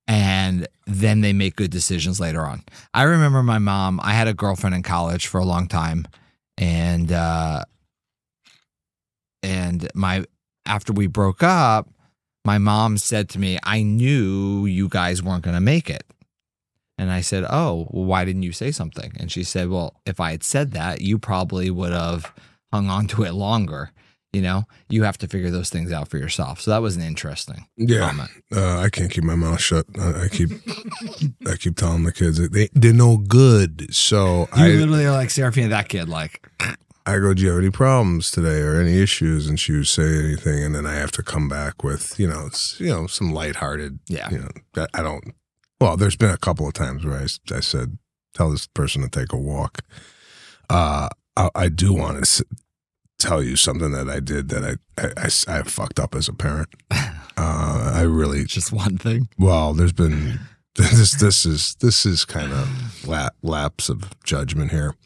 And 0.09 0.67
then 0.87 1.21
they 1.21 1.33
make 1.33 1.55
good 1.55 1.71
decisions 1.71 2.19
later 2.19 2.47
on. 2.47 2.65
I 2.95 3.03
remember 3.03 3.43
my 3.43 3.59
mom, 3.59 4.01
I 4.03 4.15
had 4.15 4.27
a 4.27 4.35
girlfriend 4.35 4.75
in 4.75 4.83
college 4.83 5.27
for 5.27 5.39
a 5.39 5.45
long 5.45 5.69
time. 5.69 6.09
And, 6.57 7.13
uh, 7.13 7.65
and 9.43 9.87
my, 9.95 10.25
after 10.65 10.93
we 10.93 11.07
broke 11.07 11.43
up, 11.43 11.89
my 12.45 12.57
mom 12.57 12.97
said 12.97 13.29
to 13.31 13.39
me, 13.39 13.59
I 13.63 13.83
knew 13.83 14.65
you 14.65 14.89
guys 14.89 15.23
weren't 15.23 15.45
going 15.45 15.55
to 15.55 15.61
make 15.61 15.91
it. 15.91 16.05
And 16.97 17.13
I 17.13 17.21
said, 17.21 17.45
Oh, 17.49 17.87
well, 17.91 18.05
why 18.05 18.25
didn't 18.25 18.43
you 18.43 18.53
say 18.53 18.71
something? 18.73 19.13
And 19.21 19.31
she 19.31 19.45
said, 19.45 19.69
Well, 19.69 20.01
if 20.05 20.19
I 20.19 20.33
had 20.33 20.43
said 20.43 20.73
that, 20.73 21.01
you 21.01 21.19
probably 21.19 21.71
would 21.71 21.93
have 21.93 22.35
hung 22.73 22.89
on 22.89 23.07
to 23.09 23.23
it 23.23 23.33
longer. 23.33 23.93
You 24.33 24.43
know, 24.43 24.65
you 24.91 25.05
have 25.05 25.17
to 25.19 25.27
figure 25.29 25.51
those 25.51 25.71
things 25.71 25.91
out 25.91 26.09
for 26.09 26.19
yourself. 26.19 26.61
So 26.61 26.71
that 26.71 26.83
was 26.83 26.97
an 26.97 27.03
interesting 27.03 27.67
Yeah, 27.79 28.09
comment. 28.11 28.31
uh, 28.55 28.79
I 28.79 28.91
can't 28.91 29.11
keep 29.11 29.25
my 29.25 29.35
mouth 29.35 29.59
shut. 29.61 29.87
I, 29.99 30.25
I 30.25 30.29
keep, 30.29 30.51
I 31.47 31.57
keep 31.57 31.77
telling 31.77 32.05
the 32.05 32.13
kids 32.13 32.39
they 32.51 32.69
they're 32.75 32.93
no 32.93 33.17
good. 33.17 33.95
So 33.95 34.41
You 34.57 34.65
I 34.65 34.69
literally 34.69 35.07
are 35.07 35.13
like 35.13 35.31
Serafina, 35.31 35.69
that 35.69 35.89
kid, 35.89 36.11
like, 36.11 36.47
I 37.07 37.19
go, 37.21 37.33
do 37.33 37.43
you 37.43 37.49
have 37.49 37.59
any 37.59 37.71
problems 37.71 38.31
today 38.31 38.61
or 38.61 38.79
any 38.79 39.01
issues? 39.01 39.49
And 39.49 39.59
she 39.59 39.73
would 39.73 39.87
say 39.87 40.19
anything, 40.19 40.63
and 40.63 40.75
then 40.75 40.85
I 40.85 40.93
have 40.97 41.11
to 41.13 41.23
come 41.23 41.49
back 41.49 41.83
with, 41.83 42.21
you 42.21 42.29
know, 42.29 42.45
it's 42.47 42.79
you 42.79 42.89
know 42.89 43.07
some 43.07 43.33
lighthearted. 43.33 43.99
Yeah. 44.09 44.29
You 44.31 44.39
know, 44.75 44.87
I 44.93 45.01
don't. 45.03 45.33
Well, 45.81 45.97
there's 45.97 46.17
been 46.17 46.31
a 46.35 46.37
couple 46.37 46.67
of 46.69 46.75
times 46.75 47.03
where 47.07 47.19
i, 47.19 47.27
I 47.57 47.61
said, 47.61 47.97
tell 48.35 48.51
this 48.51 48.67
person 48.67 49.01
to 49.01 49.09
take 49.09 49.33
a 49.33 49.39
walk. 49.39 49.79
Uh, 50.69 51.09
I, 51.35 51.49
I 51.55 51.69
do 51.71 51.95
want 51.95 52.23
to 52.23 52.45
tell 53.19 53.43
you 53.43 53.57
something 53.57 53.91
that 53.93 54.09
I 54.09 54.21
did 54.21 54.49
that 54.51 54.79
I 54.97 55.05
I 55.07 55.59
I 55.59 55.63
fucked 55.63 55.99
up 56.01 56.15
as 56.15 56.29
a 56.29 56.33
parent. 56.35 56.69
Uh, 57.41 57.93
I 57.95 58.01
really 58.03 58.43
just 58.43 58.73
one 58.73 58.99
thing. 58.99 59.29
well, 59.39 59.73
there's 59.73 59.93
been 59.93 60.41
this. 60.75 61.15
This 61.15 61.47
is 61.47 61.77
this 61.77 62.05
is 62.05 62.25
kind 62.25 62.53
of 62.53 63.07
lap, 63.07 63.37
lapse 63.45 63.89
of 63.89 64.11
judgment 64.25 64.73
here. 64.73 64.97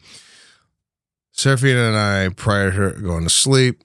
Serafina 1.31 1.89
and 1.89 1.95
I, 1.95 2.29
prior 2.29 2.71
to 2.71 2.75
her 2.77 2.91
going 2.93 3.23
to 3.23 3.29
sleep, 3.29 3.83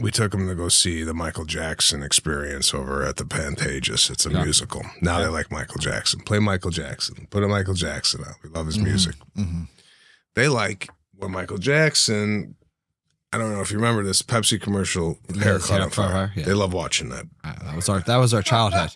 we 0.00 0.10
took 0.10 0.32
them 0.32 0.48
to 0.48 0.56
go 0.56 0.68
see 0.68 1.04
the 1.04 1.14
Michael 1.14 1.44
Jackson 1.44 2.02
experience 2.02 2.72
over 2.74 3.04
at 3.04 3.16
the 3.16 3.24
Pantages. 3.24 4.10
It's 4.10 4.26
a 4.26 4.30
Yeah. 4.32 4.42
musical. 4.42 4.82
Now 5.00 5.20
they 5.20 5.28
like 5.28 5.52
Michael 5.52 5.78
Jackson. 5.78 6.20
Play 6.22 6.38
Michael 6.40 6.70
Jackson. 6.72 7.26
Put 7.30 7.44
a 7.44 7.48
Michael 7.48 7.74
Jackson 7.74 8.22
out. 8.26 8.36
We 8.42 8.50
love 8.50 8.66
his 8.66 8.78
music. 8.78 9.14
Mhm. 9.36 9.68
They 10.34 10.48
like 10.48 10.88
when 11.16 11.30
Michael 11.32 11.58
Jackson. 11.58 12.56
I 13.32 13.38
don't 13.38 13.52
know 13.52 13.60
if 13.60 13.70
you 13.70 13.76
remember 13.78 14.02
this 14.02 14.22
Pepsi 14.22 14.60
commercial, 14.60 15.18
hair 15.40 15.58
caught 15.60 15.68
Hair 15.70 15.82
on 15.82 15.90
fire. 15.90 16.08
Fire, 16.10 16.32
yeah. 16.34 16.44
They 16.44 16.52
love 16.52 16.72
watching 16.72 17.10
that. 17.10 17.26
Uh, 17.44 17.52
That 17.64 17.76
was 17.76 17.88
our 17.88 18.00
that 18.00 18.16
was 18.16 18.34
our 18.34 18.42
childhood. 18.42 18.90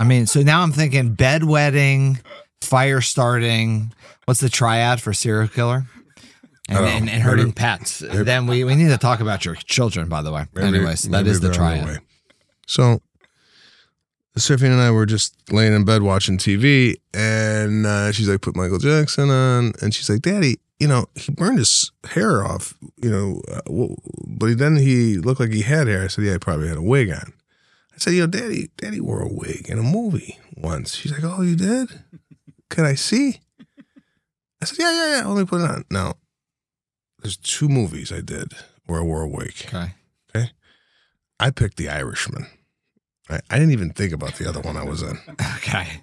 I 0.00 0.04
mean, 0.04 0.26
so 0.26 0.42
now 0.42 0.62
I'm 0.62 0.72
thinking 0.72 1.14
bedwetting, 1.14 2.20
fire 2.60 3.00
starting. 3.00 3.92
What's 4.24 4.40
the 4.40 4.48
triad 4.48 5.00
for 5.00 5.12
serial 5.12 5.48
killer? 5.48 5.86
And, 6.68 6.78
Oh, 6.78 6.84
and, 6.84 7.10
and 7.10 7.22
hurting 7.22 7.46
maybe- 7.46 7.54
pets. 7.54 7.98
then 7.98 8.46
we, 8.46 8.64
we 8.64 8.74
need 8.76 8.88
to 8.88 8.96
talk 8.98 9.20
about 9.20 9.44
your 9.44 9.56
children, 9.56 10.08
by 10.08 10.22
the 10.22 10.32
way. 10.32 10.46
Maybe- 10.54 10.66
Anyways, 10.78 11.02
that 11.02 11.10
maybe 11.10 11.30
is 11.30 11.40
the 11.40 11.52
triad. 11.52 12.00
So, 12.66 13.00
Serafina 14.36 14.72
and 14.74 14.80
I 14.80 14.90
were 14.90 15.04
just 15.06 15.34
laying 15.52 15.72
in 15.74 15.84
bed 15.84 16.02
watching 16.02 16.38
TV, 16.38 16.96
and 17.12 17.84
uh, 17.84 18.12
she's 18.12 18.28
like, 18.28 18.40
"Put 18.40 18.56
Michael 18.56 18.78
Jackson 18.78 19.28
on," 19.28 19.72
and 19.82 19.92
she's 19.92 20.08
like, 20.08 20.22
"Daddy, 20.22 20.58
you 20.82 20.88
know, 20.88 21.06
he 21.14 21.30
burned 21.30 21.58
his 21.58 21.92
hair 22.10 22.44
off, 22.44 22.74
you 23.00 23.08
know, 23.08 23.40
uh, 23.48 23.94
but 24.26 24.58
then 24.58 24.74
he 24.74 25.16
looked 25.16 25.38
like 25.38 25.52
he 25.52 25.62
had 25.62 25.86
hair." 25.86 26.02
I 26.02 26.08
said, 26.08 26.24
"Yeah, 26.24 26.32
he 26.32 26.38
probably 26.38 26.66
had 26.66 26.76
a 26.76 26.82
wig 26.82 27.08
on." 27.10 27.32
I 27.94 27.98
said, 27.98 28.14
"You 28.14 28.22
know, 28.22 28.26
Daddy, 28.26 28.68
Daddy 28.78 29.00
wore 29.00 29.22
a 29.22 29.32
wig 29.32 29.68
in 29.68 29.78
a 29.78 29.82
movie 29.84 30.40
once." 30.56 30.96
She's 30.96 31.12
like, 31.12 31.22
"Oh, 31.22 31.42
you 31.42 31.54
did? 31.54 32.02
Can 32.68 32.84
I 32.84 32.96
see?" 32.96 33.38
I 34.60 34.64
said, 34.64 34.78
"Yeah, 34.80 34.90
yeah, 34.90 35.16
yeah. 35.18 35.26
Let 35.28 35.38
me 35.38 35.44
put 35.44 35.60
it 35.60 35.70
on." 35.70 35.84
Now, 35.88 36.14
there's 37.20 37.36
two 37.36 37.68
movies 37.68 38.10
I 38.10 38.20
did 38.20 38.52
where 38.86 38.98
I 38.98 39.04
wore 39.04 39.22
a 39.22 39.28
wig. 39.28 39.54
Okay. 39.66 39.94
Okay. 40.34 40.50
I 41.38 41.50
picked 41.50 41.76
The 41.76 41.90
Irishman. 41.90 42.48
I, 43.30 43.38
I 43.50 43.58
didn't 43.60 43.72
even 43.72 43.92
think 43.92 44.12
about 44.12 44.34
the 44.34 44.48
other 44.48 44.60
one 44.60 44.76
I 44.76 44.84
was 44.84 45.02
in. 45.02 45.18
Okay. 45.58 46.00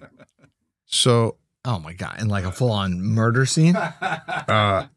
So 0.86 1.36
Oh 1.76 1.80
my 1.80 1.94
god! 1.94 2.16
And 2.20 2.30
like 2.30 2.46
a 2.46 2.52
full 2.52 2.72
on 2.72 3.02
murder 3.02 3.46
scene. 3.46 3.76
uh, 4.02 4.88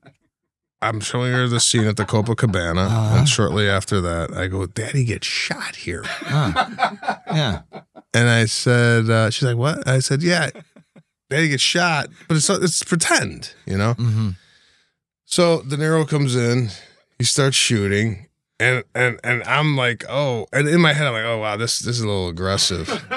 I'm 0.81 1.01
showing 1.01 1.33
her 1.33 1.47
the 1.47 1.61
scene 1.61 1.85
at 1.87 1.97
the 1.97 2.05
Copacabana, 2.05 2.87
Uh-huh. 2.87 3.19
and 3.19 3.29
shortly 3.29 3.69
after 3.69 4.01
that, 4.01 4.33
I 4.33 4.47
go, 4.49 4.67
"Daddy 4.67 5.05
gets 5.05 5.27
shot 5.27 5.77
here," 5.77 6.03
Huh. 6.05 6.67
Yeah. 7.29 7.61
and 8.15 8.29
I 8.29 8.47
said, 8.47 9.09
uh, 9.11 9.31
"She's 9.31 9.45
like, 9.47 9.57
what?" 9.57 9.87
I 9.87 10.01
said, 10.01 10.23
"Yeah, 10.23 10.51
Daddy 11.31 11.49
gets 11.49 11.63
shot, 11.63 12.09
but 12.29 12.37
it's 12.37 12.49
it's 12.51 12.83
pretend, 12.83 13.55
you 13.67 13.77
know." 13.79 13.95
hmm 13.95 14.31
So 15.25 15.63
De 15.63 15.77
Niro 15.77 16.07
comes 16.09 16.35
in, 16.37 16.71
he 17.19 17.25
starts 17.25 17.57
shooting, 17.57 18.27
and 18.59 18.83
and 18.95 19.21
and 19.23 19.43
I'm 19.45 19.77
like, 19.77 20.05
oh, 20.09 20.47
and 20.53 20.69
in 20.69 20.81
my 20.81 20.93
head 20.95 21.07
I'm 21.07 21.13
like, 21.15 21.25
oh 21.25 21.39
wow, 21.39 21.57
this 21.57 21.79
this 21.81 21.97
is 21.97 22.03
a 22.03 22.07
little 22.09 22.29
aggressive. 22.29 22.89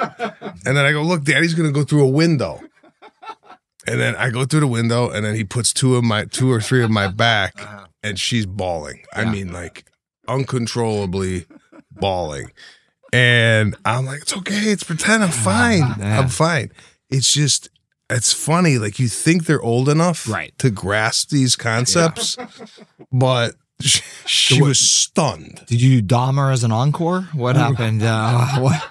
and 0.66 0.78
then 0.78 0.86
I 0.86 0.92
go, 0.92 1.02
look, 1.02 1.24
Daddy's 1.24 1.54
gonna 1.56 1.72
go 1.72 1.84
through 1.84 2.04
a 2.04 2.10
window. 2.24 2.62
And 3.88 4.00
then 4.00 4.16
I 4.16 4.30
go 4.32 4.46
through 4.46 4.62
the 4.62 4.68
window, 4.68 5.10
and 5.10 5.26
then 5.26 5.36
he 5.36 5.44
puts 5.44 5.72
two 5.74 5.96
of 5.96 6.04
my 6.04 6.26
two 6.26 6.52
or 6.52 6.60
three 6.62 6.84
of 6.84 6.90
my 6.92 7.08
back, 7.26 7.54
and 8.04 8.20
she's 8.20 8.46
bawling. 8.46 9.04
I 9.14 9.26
mean, 9.26 9.52
like 9.54 9.86
uncontrollably 10.28 11.46
bawling. 11.92 12.52
And 13.14 13.76
I'm 13.86 14.06
like, 14.06 14.22
it's 14.24 14.36
okay, 14.36 14.72
it's 14.72 14.84
pretend, 14.84 15.24
I'm 15.24 15.30
fine, 15.30 15.96
Yeah. 16.00 16.20
I'm 16.20 16.28
fine. 16.28 16.72
It's 17.10 17.32
just, 17.32 17.70
it's 18.10 18.34
funny. 18.34 18.78
Like 18.78 19.00
you 19.00 19.08
think 19.08 19.46
they're 19.46 19.62
old 19.62 19.88
enough, 19.88 20.28
Right. 20.28 20.54
to 20.60 20.70
grasp 20.70 21.30
these 21.30 21.56
concepts, 21.56 22.36
but 23.14 23.56
she, 23.80 24.02
she 24.26 24.62
was 24.62 24.80
stunned. 24.80 25.62
Did 25.68 25.82
you 25.82 26.02
do 26.02 26.16
Dahmer 26.16 26.52
as 26.52 26.64
an 26.66 26.72
encore? 26.74 27.30
What 27.34 27.56
happened? 27.56 28.02
Uh, 28.04 28.48
what? 28.60 28.84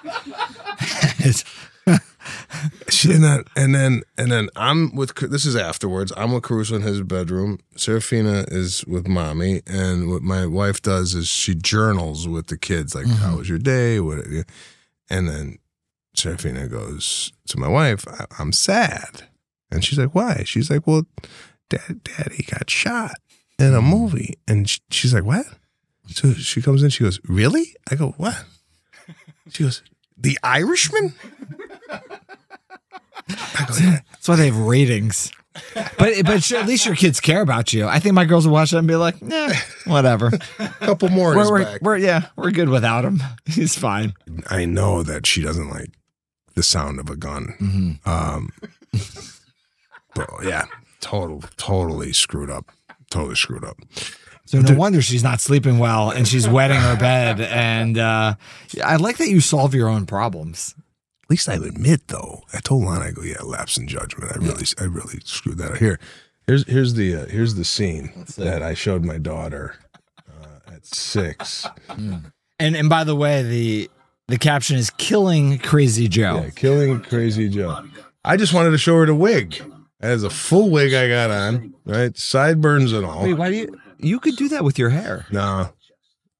She, 2.89 3.11
and 3.11 3.23
then 3.23 3.43
and 3.55 3.75
then 3.75 4.01
and 4.17 4.31
then 4.31 4.49
I'm 4.55 4.95
with 4.95 5.15
this 5.15 5.45
is 5.45 5.55
afterwards. 5.55 6.11
I'm 6.15 6.33
with 6.33 6.43
Caruso 6.43 6.75
in 6.75 6.81
his 6.81 7.01
bedroom. 7.01 7.59
Serafina 7.75 8.45
is 8.47 8.85
with 8.85 9.07
mommy, 9.07 9.61
and 9.67 10.09
what 10.09 10.21
my 10.21 10.45
wife 10.45 10.81
does 10.81 11.13
is 11.13 11.27
she 11.27 11.55
journals 11.55 12.27
with 12.27 12.47
the 12.47 12.57
kids, 12.57 12.95
like 12.95 13.05
mm-hmm. 13.05 13.23
how 13.23 13.37
was 13.37 13.49
your 13.49 13.57
day, 13.57 13.99
what, 13.99 14.19
and 15.09 15.27
then 15.27 15.57
Serafina 16.15 16.67
goes 16.67 17.31
to 17.47 17.59
my 17.59 17.67
wife, 17.67 18.05
"I'm 18.39 18.51
sad," 18.51 19.23
and 19.71 19.83
she's 19.83 19.99
like, 19.99 20.15
"Why?" 20.15 20.43
She's 20.45 20.69
like, 20.69 20.87
"Well, 20.87 21.03
dad, 21.69 22.01
daddy 22.03 22.43
got 22.49 22.69
shot 22.69 23.15
in 23.59 23.73
a 23.73 23.79
mm-hmm. 23.79 23.89
movie," 23.89 24.35
and 24.47 24.69
sh- 24.69 24.79
she's 24.89 25.13
like, 25.13 25.25
"What?" 25.25 25.45
So 26.07 26.33
she 26.33 26.61
comes 26.61 26.83
in, 26.83 26.89
she 26.89 27.03
goes, 27.03 27.19
"Really?" 27.25 27.75
I 27.91 27.95
go, 27.95 28.13
"What?" 28.17 28.45
She 29.49 29.63
goes, 29.63 29.83
"The 30.17 30.37
Irishman." 30.43 31.13
I 33.29 33.65
go, 33.67 33.75
"Yeah." 33.79 33.99
That's 34.11 34.27
why 34.27 34.35
they 34.35 34.45
have 34.47 34.57
ratings. 34.57 35.31
But 35.73 36.25
but 36.25 36.51
at 36.51 36.67
least 36.67 36.85
your 36.85 36.95
kids 36.95 37.19
care 37.19 37.41
about 37.41 37.73
you. 37.73 37.87
I 37.87 37.99
think 37.99 38.13
my 38.13 38.25
girls 38.25 38.45
will 38.45 38.53
watch 38.53 38.71
that 38.71 38.79
and 38.79 38.87
be 38.87 38.95
like, 38.95 39.15
yeah, 39.21 39.53
whatever. 39.85 40.31
couple 40.79 41.09
more 41.09 41.35
we're, 41.35 41.49
we're, 41.49 41.63
back. 41.63 41.81
we're 41.81 41.97
yeah, 41.97 42.27
we're 42.35 42.51
good 42.51 42.69
without 42.69 43.05
him. 43.05 43.21
He's 43.45 43.75
fine. 43.77 44.13
I 44.49 44.65
know 44.65 45.03
that 45.03 45.25
she 45.25 45.41
doesn't 45.41 45.69
like 45.69 45.91
the 46.55 46.63
sound 46.63 46.99
of 46.99 47.09
a 47.09 47.15
gun. 47.15 47.99
Um, 48.05 48.49
but 50.13 50.29
yeah, 50.43 50.65
total, 50.99 51.43
totally 51.57 52.13
screwed 52.13 52.49
up. 52.49 52.71
Totally 53.09 53.35
screwed 53.35 53.63
up. 53.63 53.77
So 54.45 54.59
no 54.59 54.75
wonder 54.75 55.01
she's 55.01 55.23
not 55.23 55.41
sleeping 55.41 55.79
well 55.79 56.11
and 56.11 56.27
she's 56.27 56.47
wetting 56.47 56.79
her 56.79 56.95
bed. 56.97 57.41
And 57.41 57.97
uh, 57.97 58.35
I 58.83 58.95
like 58.97 59.17
that 59.17 59.29
you 59.29 59.41
solve 59.41 59.73
your 59.73 59.89
own 59.89 60.05
problems. 60.05 60.75
At 61.25 61.31
least 61.31 61.49
I 61.49 61.55
admit, 61.55 62.07
though. 62.09 62.43
I 62.53 62.59
told 62.59 62.83
Lana, 62.83 63.05
I 63.05 63.11
go, 63.11 63.23
yeah, 63.23 63.41
lapse 63.41 63.77
in 63.77 63.87
judgment. 63.87 64.31
I 64.31 64.37
really, 64.37 64.65
I 64.79 64.83
really 64.83 65.19
screwed 65.25 65.57
that 65.57 65.71
up. 65.71 65.77
Here, 65.77 65.99
here's 66.45 66.67
here's 66.67 66.93
the 66.93 67.15
uh, 67.15 67.25
here's 67.25 67.55
the 67.55 67.65
scene 67.65 68.25
that 68.37 68.61
I 68.61 68.75
showed 68.75 69.03
my 69.03 69.17
daughter 69.17 69.75
uh, 70.29 70.71
at 70.71 70.85
six. 70.85 71.65
And 71.97 72.75
and 72.75 72.89
by 72.89 73.03
the 73.03 73.15
way, 73.15 73.41
the 73.41 73.89
the 74.27 74.37
caption 74.37 74.77
is 74.77 74.91
"Killing 74.91 75.57
Crazy 75.57 76.07
Joe." 76.07 76.43
Yeah, 76.43 76.49
killing 76.51 77.01
Crazy 77.01 77.49
Joe. 77.49 77.83
I 78.23 78.37
just 78.37 78.53
wanted 78.53 78.69
to 78.71 78.77
show 78.77 78.95
her 78.99 79.07
the 79.07 79.15
wig. 79.15 79.59
As 80.01 80.21
a 80.21 80.29
full 80.29 80.69
wig 80.69 80.93
I 80.93 81.07
got 81.07 81.31
on, 81.31 81.73
right? 81.85 82.15
Sideburns 82.15 82.93
and 82.93 83.03
all. 83.03 83.23
Wait, 83.23 83.33
why 83.33 83.49
do 83.49 83.55
you? 83.55 83.79
You 83.97 84.19
could 84.19 84.35
do 84.35 84.47
that 84.49 84.63
with 84.63 84.77
your 84.77 84.89
hair. 84.89 85.25
No, 85.31 85.69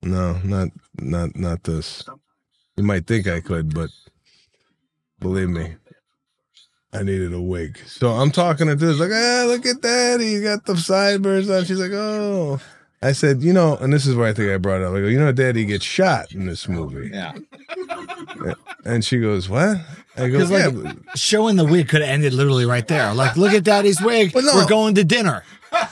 no, 0.03 0.37
not 0.43 0.69
not 0.99 1.35
not 1.35 1.63
this. 1.63 2.03
You 2.77 2.83
might 2.83 3.07
think 3.07 3.25
I 3.27 3.39
could, 3.39 3.73
but 3.73 3.89
believe 5.25 5.49
me, 5.49 5.75
I 6.93 7.01
needed 7.01 7.33
a 7.33 7.41
wig. 7.41 7.79
So 7.87 8.11
I'm 8.11 8.29
talking 8.31 8.67
to 8.67 8.75
this 8.75 8.99
like, 8.99 9.09
ah, 9.11 9.45
look 9.47 9.65
at 9.65 9.81
that, 9.81 10.21
he 10.21 10.39
got 10.41 10.65
the 10.65 10.77
sideburns 10.77 11.49
on. 11.49 11.65
She's 11.65 11.79
like, 11.79 11.91
oh. 11.91 12.59
I 13.01 13.11
said, 13.11 13.41
you 13.41 13.51
know, 13.53 13.75
and 13.77 13.91
this 13.91 14.05
is 14.05 14.15
where 14.15 14.27
I 14.27 14.33
think 14.33 14.51
I 14.51 14.57
brought 14.57 14.81
it 14.81 14.85
up. 14.85 14.93
I 14.93 15.01
go, 15.01 15.07
you 15.07 15.19
know, 15.19 15.31
Daddy 15.31 15.65
gets 15.65 15.83
shot 15.83 16.31
in 16.31 16.45
this 16.45 16.67
movie, 16.67 17.09
Yeah, 17.11 17.33
and 18.85 19.03
she 19.03 19.19
goes, 19.19 19.49
what? 19.49 19.77
I 20.15 20.29
go, 20.29 20.39
yeah, 20.45 20.67
like 20.67 20.97
showing 21.15 21.55
the 21.55 21.65
wig 21.65 21.89
could 21.89 22.01
have 22.01 22.09
ended 22.09 22.33
literally 22.33 22.65
right 22.65 22.87
there. 22.87 23.13
Like, 23.13 23.35
look 23.35 23.53
at 23.53 23.63
Daddy's 23.63 24.01
wig. 24.01 24.33
Well, 24.33 24.45
no. 24.45 24.55
We're 24.55 24.67
going 24.67 24.95
to 24.95 25.03
dinner. 25.03 25.43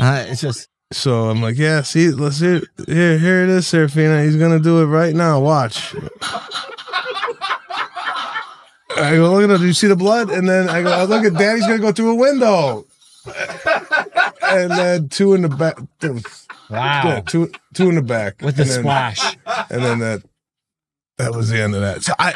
Uh, 0.00 0.24
it's 0.28 0.42
just 0.42 0.68
So 0.92 1.28
I'm 1.28 1.42
like, 1.42 1.58
yeah, 1.58 1.82
see, 1.82 2.10
let's 2.10 2.38
hear, 2.38 2.62
here, 2.86 3.18
here 3.18 3.42
it 3.42 3.48
is, 3.48 3.66
Serafina. 3.66 4.22
He's 4.22 4.36
gonna 4.36 4.60
do 4.60 4.80
it 4.80 4.86
right 4.86 5.12
now. 5.12 5.40
Watch. 5.40 5.92
I 8.98 9.16
go, 9.16 9.32
look 9.32 9.44
at 9.44 9.50
it. 9.50 9.58
Do 9.58 9.66
you 9.66 9.72
see 9.72 9.86
the 9.86 9.96
blood? 9.96 10.30
And 10.30 10.48
then 10.48 10.68
I 10.68 10.82
go, 10.82 11.04
look 11.04 11.24
at 11.24 11.34
Daddy's 11.34 11.66
gonna 11.66 11.78
go 11.78 11.92
through 11.92 12.10
a 12.10 12.14
window. 12.14 12.86
And 14.42 14.70
then 14.70 15.08
two 15.08 15.34
in 15.34 15.42
the 15.42 15.48
back. 15.48 15.78
Yeah, 16.02 16.18
wow 16.70 17.20
two, 17.26 17.50
two 17.74 17.88
in 17.88 17.94
the 17.96 18.02
back 18.02 18.40
with 18.42 18.56
the 18.56 18.62
and 18.62 18.70
then, 18.70 18.80
splash. 18.80 19.36
And 19.70 19.82
then 19.84 19.98
that, 20.00 20.22
that 21.18 21.34
was 21.34 21.50
the 21.50 21.60
end 21.60 21.74
of 21.74 21.80
that. 21.80 22.02
So 22.02 22.12
I, 22.18 22.34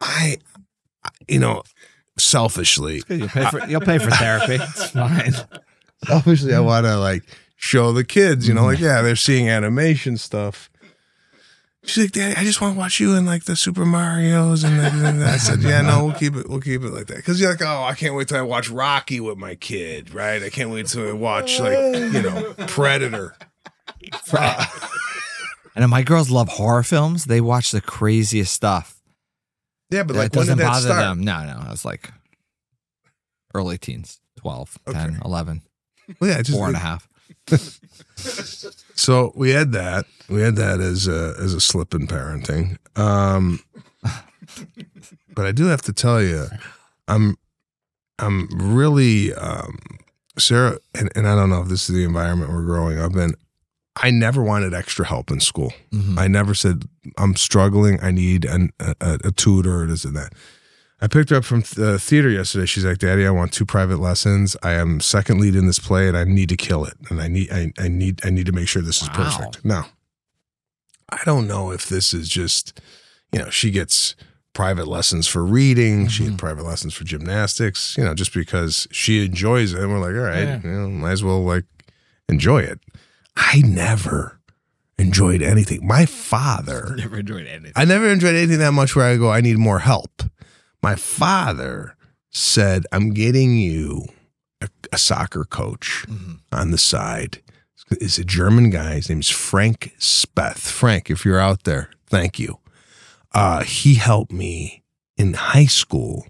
I, 0.00 0.38
you 1.28 1.38
know, 1.38 1.62
selfishly, 2.18 3.02
You'll 3.08 3.28
pay 3.28 3.44
for 3.50 3.66
you'll 3.66 3.80
pay 3.80 3.98
for 3.98 4.10
therapy. 4.10 4.58
It's 4.60 4.90
fine. 4.90 5.32
selfishly 6.04 6.54
I 6.54 6.60
want 6.60 6.86
to 6.86 6.96
like 6.98 7.22
show 7.56 7.92
the 7.92 8.04
kids, 8.04 8.48
you 8.48 8.54
know, 8.54 8.64
like 8.64 8.80
yeah, 8.80 9.02
they're 9.02 9.16
seeing 9.16 9.48
animation 9.48 10.16
stuff. 10.16 10.70
She's 11.86 12.04
like, 12.04 12.12
Daddy, 12.12 12.34
I 12.36 12.42
just 12.44 12.60
want 12.60 12.74
to 12.74 12.78
watch 12.78 12.98
you 13.00 13.14
in 13.14 13.24
like 13.26 13.44
the 13.44 13.54
Super 13.56 13.86
Mario's, 13.86 14.64
and, 14.64 14.78
then, 14.78 15.04
and 15.04 15.24
I 15.24 15.36
said, 15.36 15.62
Yeah, 15.62 15.82
no, 15.82 16.04
we'll 16.06 16.14
keep 16.14 16.34
it, 16.34 16.48
we'll 16.48 16.60
keep 16.60 16.82
it 16.82 16.90
like 16.92 17.06
that, 17.06 17.16
because 17.16 17.40
you're 17.40 17.50
like, 17.50 17.62
oh, 17.62 17.84
I 17.84 17.94
can't 17.94 18.14
wait 18.16 18.28
till 18.28 18.38
I 18.38 18.42
watch 18.42 18.68
Rocky 18.68 19.20
with 19.20 19.38
my 19.38 19.54
kid, 19.54 20.12
right? 20.12 20.42
I 20.42 20.50
can't 20.50 20.70
wait 20.70 20.86
till 20.88 21.08
I 21.08 21.12
watch 21.12 21.60
like 21.60 21.72
you 22.12 22.22
know 22.22 22.54
Predator. 22.66 23.36
And 25.76 25.90
my 25.90 26.02
girls 26.02 26.30
love 26.30 26.48
horror 26.48 26.82
films. 26.82 27.26
They 27.26 27.40
watch 27.40 27.70
the 27.70 27.80
craziest 27.82 28.52
stuff. 28.52 29.00
Yeah, 29.90 30.02
but 30.04 30.14
That 30.14 30.18
like 30.20 30.32
doesn't 30.32 30.58
bother 30.58 30.80
start? 30.88 30.98
them. 31.00 31.22
No, 31.22 31.44
no. 31.44 31.62
I 31.66 31.70
was 31.70 31.84
like 31.84 32.10
early 33.54 33.78
teens, 33.78 34.20
12, 34.38 34.78
10, 34.90 35.20
11, 35.24 35.62
Well, 36.18 36.30
yeah, 36.30 36.42
just 36.42 36.56
four 36.58 36.66
and 36.66 36.76
a 36.76 36.80
half. 36.80 37.08
So 38.96 39.32
we 39.36 39.50
had 39.50 39.72
that. 39.72 40.06
We 40.28 40.40
had 40.40 40.56
that 40.56 40.80
as 40.80 41.06
a 41.06 41.34
as 41.38 41.54
a 41.54 41.60
slip 41.60 41.94
in 41.94 42.06
parenting. 42.06 42.78
Um, 42.98 43.60
but 45.34 45.46
I 45.46 45.52
do 45.52 45.66
have 45.66 45.82
to 45.82 45.92
tell 45.92 46.22
you, 46.22 46.46
I'm 47.08 47.36
I'm 48.18 48.48
really 48.52 49.34
um, 49.34 49.78
Sarah, 50.38 50.78
and, 50.94 51.10
and 51.14 51.28
I 51.28 51.34
don't 51.36 51.50
know 51.50 51.62
if 51.62 51.68
this 51.68 51.88
is 51.88 51.94
the 51.94 52.04
environment 52.04 52.52
we're 52.52 52.64
growing 52.64 52.98
up 52.98 53.14
in. 53.16 53.34
I 54.02 54.10
never 54.10 54.42
wanted 54.42 54.74
extra 54.74 55.06
help 55.06 55.30
in 55.30 55.40
school. 55.40 55.72
Mhm. 55.92 56.18
I 56.18 56.26
never 56.28 56.54
said 56.54 56.84
I'm 57.16 57.34
struggling. 57.36 57.98
I 58.02 58.10
need 58.10 58.44
an, 58.44 58.70
a, 58.80 58.94
a 59.00 59.18
a 59.24 59.32
tutor 59.32 59.82
or 59.82 59.86
this 59.86 60.04
and 60.04 60.16
that. 60.16 60.32
I 61.00 61.08
picked 61.08 61.28
her 61.30 61.36
up 61.36 61.44
from 61.44 61.60
the 61.60 61.98
theater 61.98 62.30
yesterday. 62.30 62.64
She's 62.66 62.84
like, 62.84 62.98
"Daddy, 62.98 63.26
I 63.26 63.30
want 63.30 63.52
two 63.52 63.66
private 63.66 63.98
lessons. 63.98 64.56
I 64.62 64.72
am 64.72 65.00
second 65.00 65.40
lead 65.40 65.54
in 65.54 65.66
this 65.66 65.78
play, 65.78 66.08
and 66.08 66.16
I 66.16 66.24
need 66.24 66.48
to 66.48 66.56
kill 66.56 66.84
it. 66.84 66.94
And 67.10 67.20
I 67.20 67.28
need, 67.28 67.50
I, 67.52 67.72
I 67.78 67.88
need, 67.88 68.24
I 68.24 68.30
need 68.30 68.46
to 68.46 68.52
make 68.52 68.68
sure 68.68 68.80
this 68.82 69.02
is 69.02 69.08
Wow. 69.10 69.14
perfect." 69.14 69.64
Now, 69.64 69.88
I 71.10 71.20
don't 71.24 71.46
know 71.46 71.70
if 71.70 71.88
this 71.88 72.14
is 72.14 72.28
just, 72.28 72.80
you 73.32 73.38
know, 73.38 73.50
she 73.50 73.70
gets 73.70 74.14
private 74.54 74.88
lessons 74.88 75.26
for 75.28 75.44
reading. 75.44 76.08
She 76.08 76.22
had 76.24 76.30
mm-hmm. 76.32 76.38
private 76.38 76.64
lessons 76.64 76.94
for 76.94 77.04
gymnastics. 77.04 77.94
You 77.98 78.04
know, 78.04 78.14
just 78.14 78.32
because 78.32 78.88
she 78.90 79.22
enjoys 79.24 79.74
it, 79.74 79.80
and 79.80 79.92
we're 79.92 79.98
like, 79.98 80.14
all 80.14 80.30
right, 80.30 80.44
Yeah. 80.44 80.60
you 80.64 80.70
know, 80.70 80.88
might 80.88 81.12
as 81.12 81.22
well 81.22 81.44
like 81.44 81.64
enjoy 82.28 82.62
it. 82.62 82.80
I 83.36 83.60
never 83.60 84.40
enjoyed 84.98 85.42
anything. 85.42 85.86
My 85.86 86.06
father. 86.06 86.94
Never 86.96 87.18
enjoyed 87.18 87.46
anything. 87.46 87.72
I 87.76 87.84
never 87.84 88.08
enjoyed 88.08 88.34
anything 88.34 88.60
that 88.60 88.72
much 88.72 88.96
where 88.96 89.04
I 89.04 89.18
go, 89.18 89.30
I 89.30 89.42
need 89.42 89.58
more 89.58 89.80
help. 89.80 90.22
My 90.82 90.94
father 90.94 91.96
said, 92.30 92.84
I'm 92.92 93.10
getting 93.12 93.56
you 93.56 94.06
a, 94.60 94.68
a 94.92 94.98
soccer 94.98 95.44
coach 95.44 96.04
on 96.52 96.70
the 96.70 96.78
side. 96.78 97.42
It's 97.90 98.18
a 98.18 98.24
German 98.24 98.70
guy. 98.70 98.94
His 98.96 99.08
name's 99.08 99.30
Frank 99.30 99.94
Speth. 99.98 100.58
Frank, 100.58 101.10
if 101.10 101.24
you're 101.24 101.38
out 101.40 101.64
there, 101.64 101.90
thank 102.06 102.38
you. 102.38 102.58
uh, 103.34 103.62
he 103.62 103.94
helped 103.94 104.32
me 104.32 104.82
in 105.16 105.34
high 105.34 105.66
school 105.66 106.26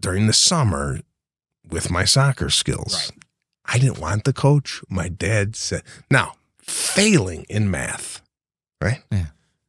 during 0.00 0.26
the 0.26 0.32
summer 0.32 1.00
with 1.68 1.90
my 1.90 2.04
soccer 2.04 2.50
skills. 2.50 3.12
I 3.64 3.78
didn't 3.78 3.98
want 3.98 4.24
the 4.24 4.32
coach. 4.32 4.80
My 4.88 5.08
dad 5.08 5.56
said, 5.56 5.82
now 6.10 6.34
failing 6.62 7.44
in 7.48 7.70
math, 7.70 8.22
right? 8.82 9.02
Yeah. 9.10 9.26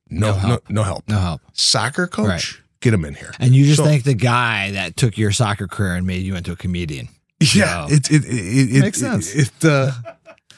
No, 0.09 0.31
No 0.31 0.33
no, 0.33 0.39
help. 0.47 0.69
no 0.69 0.83
help. 0.83 1.07
No 1.07 1.19
help. 1.19 1.41
Soccer 1.53 2.07
coach, 2.07 2.27
Right. 2.27 2.61
Get 2.81 2.93
him 2.93 3.05
in 3.05 3.13
here. 3.15 3.33
And 3.39 3.53
you 3.55 3.65
just 3.65 3.77
So- 3.77 3.85
thank 3.85 4.03
the 4.03 4.13
guy 4.13 4.71
that 4.71 4.95
took 4.97 5.17
your 5.17 5.31
soccer 5.31 5.67
career 5.67 5.95
and 5.95 6.05
made 6.07 6.23
you 6.23 6.35
into 6.35 6.51
a 6.51 6.55
comedian. 6.55 7.09
Yeah, 7.41 7.87
So- 7.87 7.93
it 7.93 8.11
it 8.11 8.25
it, 8.25 8.75
it 8.77 8.79
Makes 8.81 8.99
sense. 8.99 9.33
It, 9.33 9.51
it, 9.59 9.65
uh, 9.65 9.91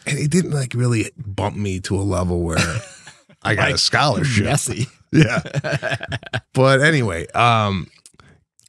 and 0.07 0.17
it 0.17 0.31
didn't 0.31 0.51
like 0.51 0.73
really 0.73 1.11
bump 1.17 1.55
me 1.55 1.79
to 1.81 1.95
a 1.95 2.01
level 2.01 2.41
where 2.41 2.57
I 3.43 3.55
got 3.55 3.71
a 3.71 3.77
scholarship. 3.77 4.45
Messy. 4.45 4.87
Yeah, 5.13 5.41
but 6.53 6.79
anyway, 6.79 7.27
um, 7.33 7.87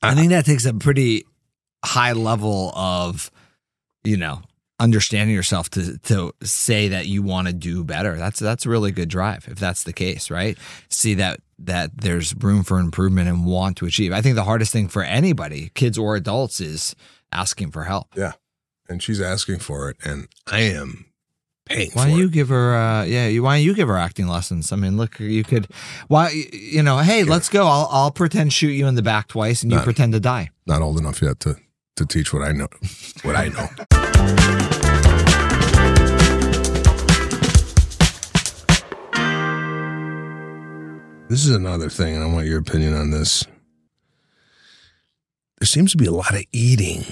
I 0.03 0.17
think 0.17 0.31
that 0.31 0.45
takes 0.45 0.65
a 0.65 0.75
pretty 0.75 1.25
high 1.85 2.15
level 2.15 2.73
of, 2.75 3.31
you 4.03 4.17
know, 4.17 4.43
understanding 4.83 5.35
yourself 5.35 5.71
to 5.71 5.97
to 5.99 6.33
say 6.43 6.89
that 6.89 7.07
you 7.07 7.23
want 7.23 7.47
to 7.47 7.53
do 7.53 7.85
better. 7.85 8.17
That's 8.17 8.41
that's 8.41 8.67
a 8.67 8.71
really 8.71 8.91
good 8.91 9.09
drive 9.09 9.47
if 9.49 9.59
that's 9.59 9.85
the 9.85 9.93
case, 9.93 10.31
right? 10.31 10.59
See 10.89 11.15
that 11.15 11.41
that 11.59 11.91
there's 11.97 12.35
room 12.35 12.65
for 12.65 12.79
improvement 12.79 13.29
and 13.29 13.47
want 13.47 13.77
to 13.79 13.87
achieve. 13.87 14.13
I 14.13 14.21
think 14.21 14.35
the 14.35 14.45
hardest 14.45 14.73
thing 14.73 14.89
for 14.89 15.03
anybody, 15.05 15.71
kids 15.75 15.97
or 15.97 16.17
adults, 16.17 16.61
is 16.61 16.97
asking 17.31 17.71
for 17.71 17.85
help. 17.85 18.09
yeah, 18.17 18.33
and 18.89 19.03
she's 19.03 19.21
asking 19.21 19.61
for 19.61 19.89
it, 19.91 19.97
and 20.05 20.27
I 20.51 20.61
am 20.63 21.07
paying 21.65 21.91
Why 21.93 22.09
don't 22.09 22.19
you 22.19 22.27
it. 22.27 22.33
give 22.33 22.49
her? 22.49 22.75
Uh, 22.75 23.05
yeah, 23.05 23.29
you, 23.29 23.45
why 23.45 23.57
don't 23.57 23.65
you 23.65 23.75
give 23.75 23.87
her 23.89 23.97
acting 23.97 24.27
lessons? 24.27 24.73
I 24.73 24.77
mean, 24.77 24.97
look, 24.97 25.21
you 25.21 25.45
could. 25.45 25.69
Why 26.09 26.31
you 26.53 26.83
know? 26.83 26.99
Hey, 26.99 27.23
let's 27.23 27.49
go. 27.49 27.67
I'll 27.67 27.89
I'll 27.91 28.11
pretend 28.11 28.53
shoot 28.53 28.73
you 28.73 28.89
in 28.89 28.97
the 28.97 29.03
back 29.03 29.29
twice, 29.29 29.63
and 29.63 29.71
you 29.71 29.79
pretend 29.79 30.13
to 30.15 30.21
die. 30.21 30.51
Not 30.67 30.83
old 30.83 30.99
enough 30.99 31.23
yet 31.23 31.39
to 31.41 31.57
to 31.97 32.07
teach 32.07 32.33
what 32.33 32.43
I 32.43 32.53
know. 32.53 32.69
What 33.23 33.37
I 33.37 33.49
know. 33.49 33.69
This 41.29 41.47
is 41.47 41.55
another 41.55 41.89
thing, 41.89 42.15
and 42.15 42.23
I 42.23 42.27
want 42.27 42.47
your 42.47 42.59
opinion 42.59 42.93
on 42.95 43.11
this. 43.11 43.45
There 45.59 45.67
seems 45.67 45.93
to 45.93 45.97
be 45.97 46.05
a 46.05 46.13
lot 46.13 46.35
of 46.35 46.43
eating 46.53 47.05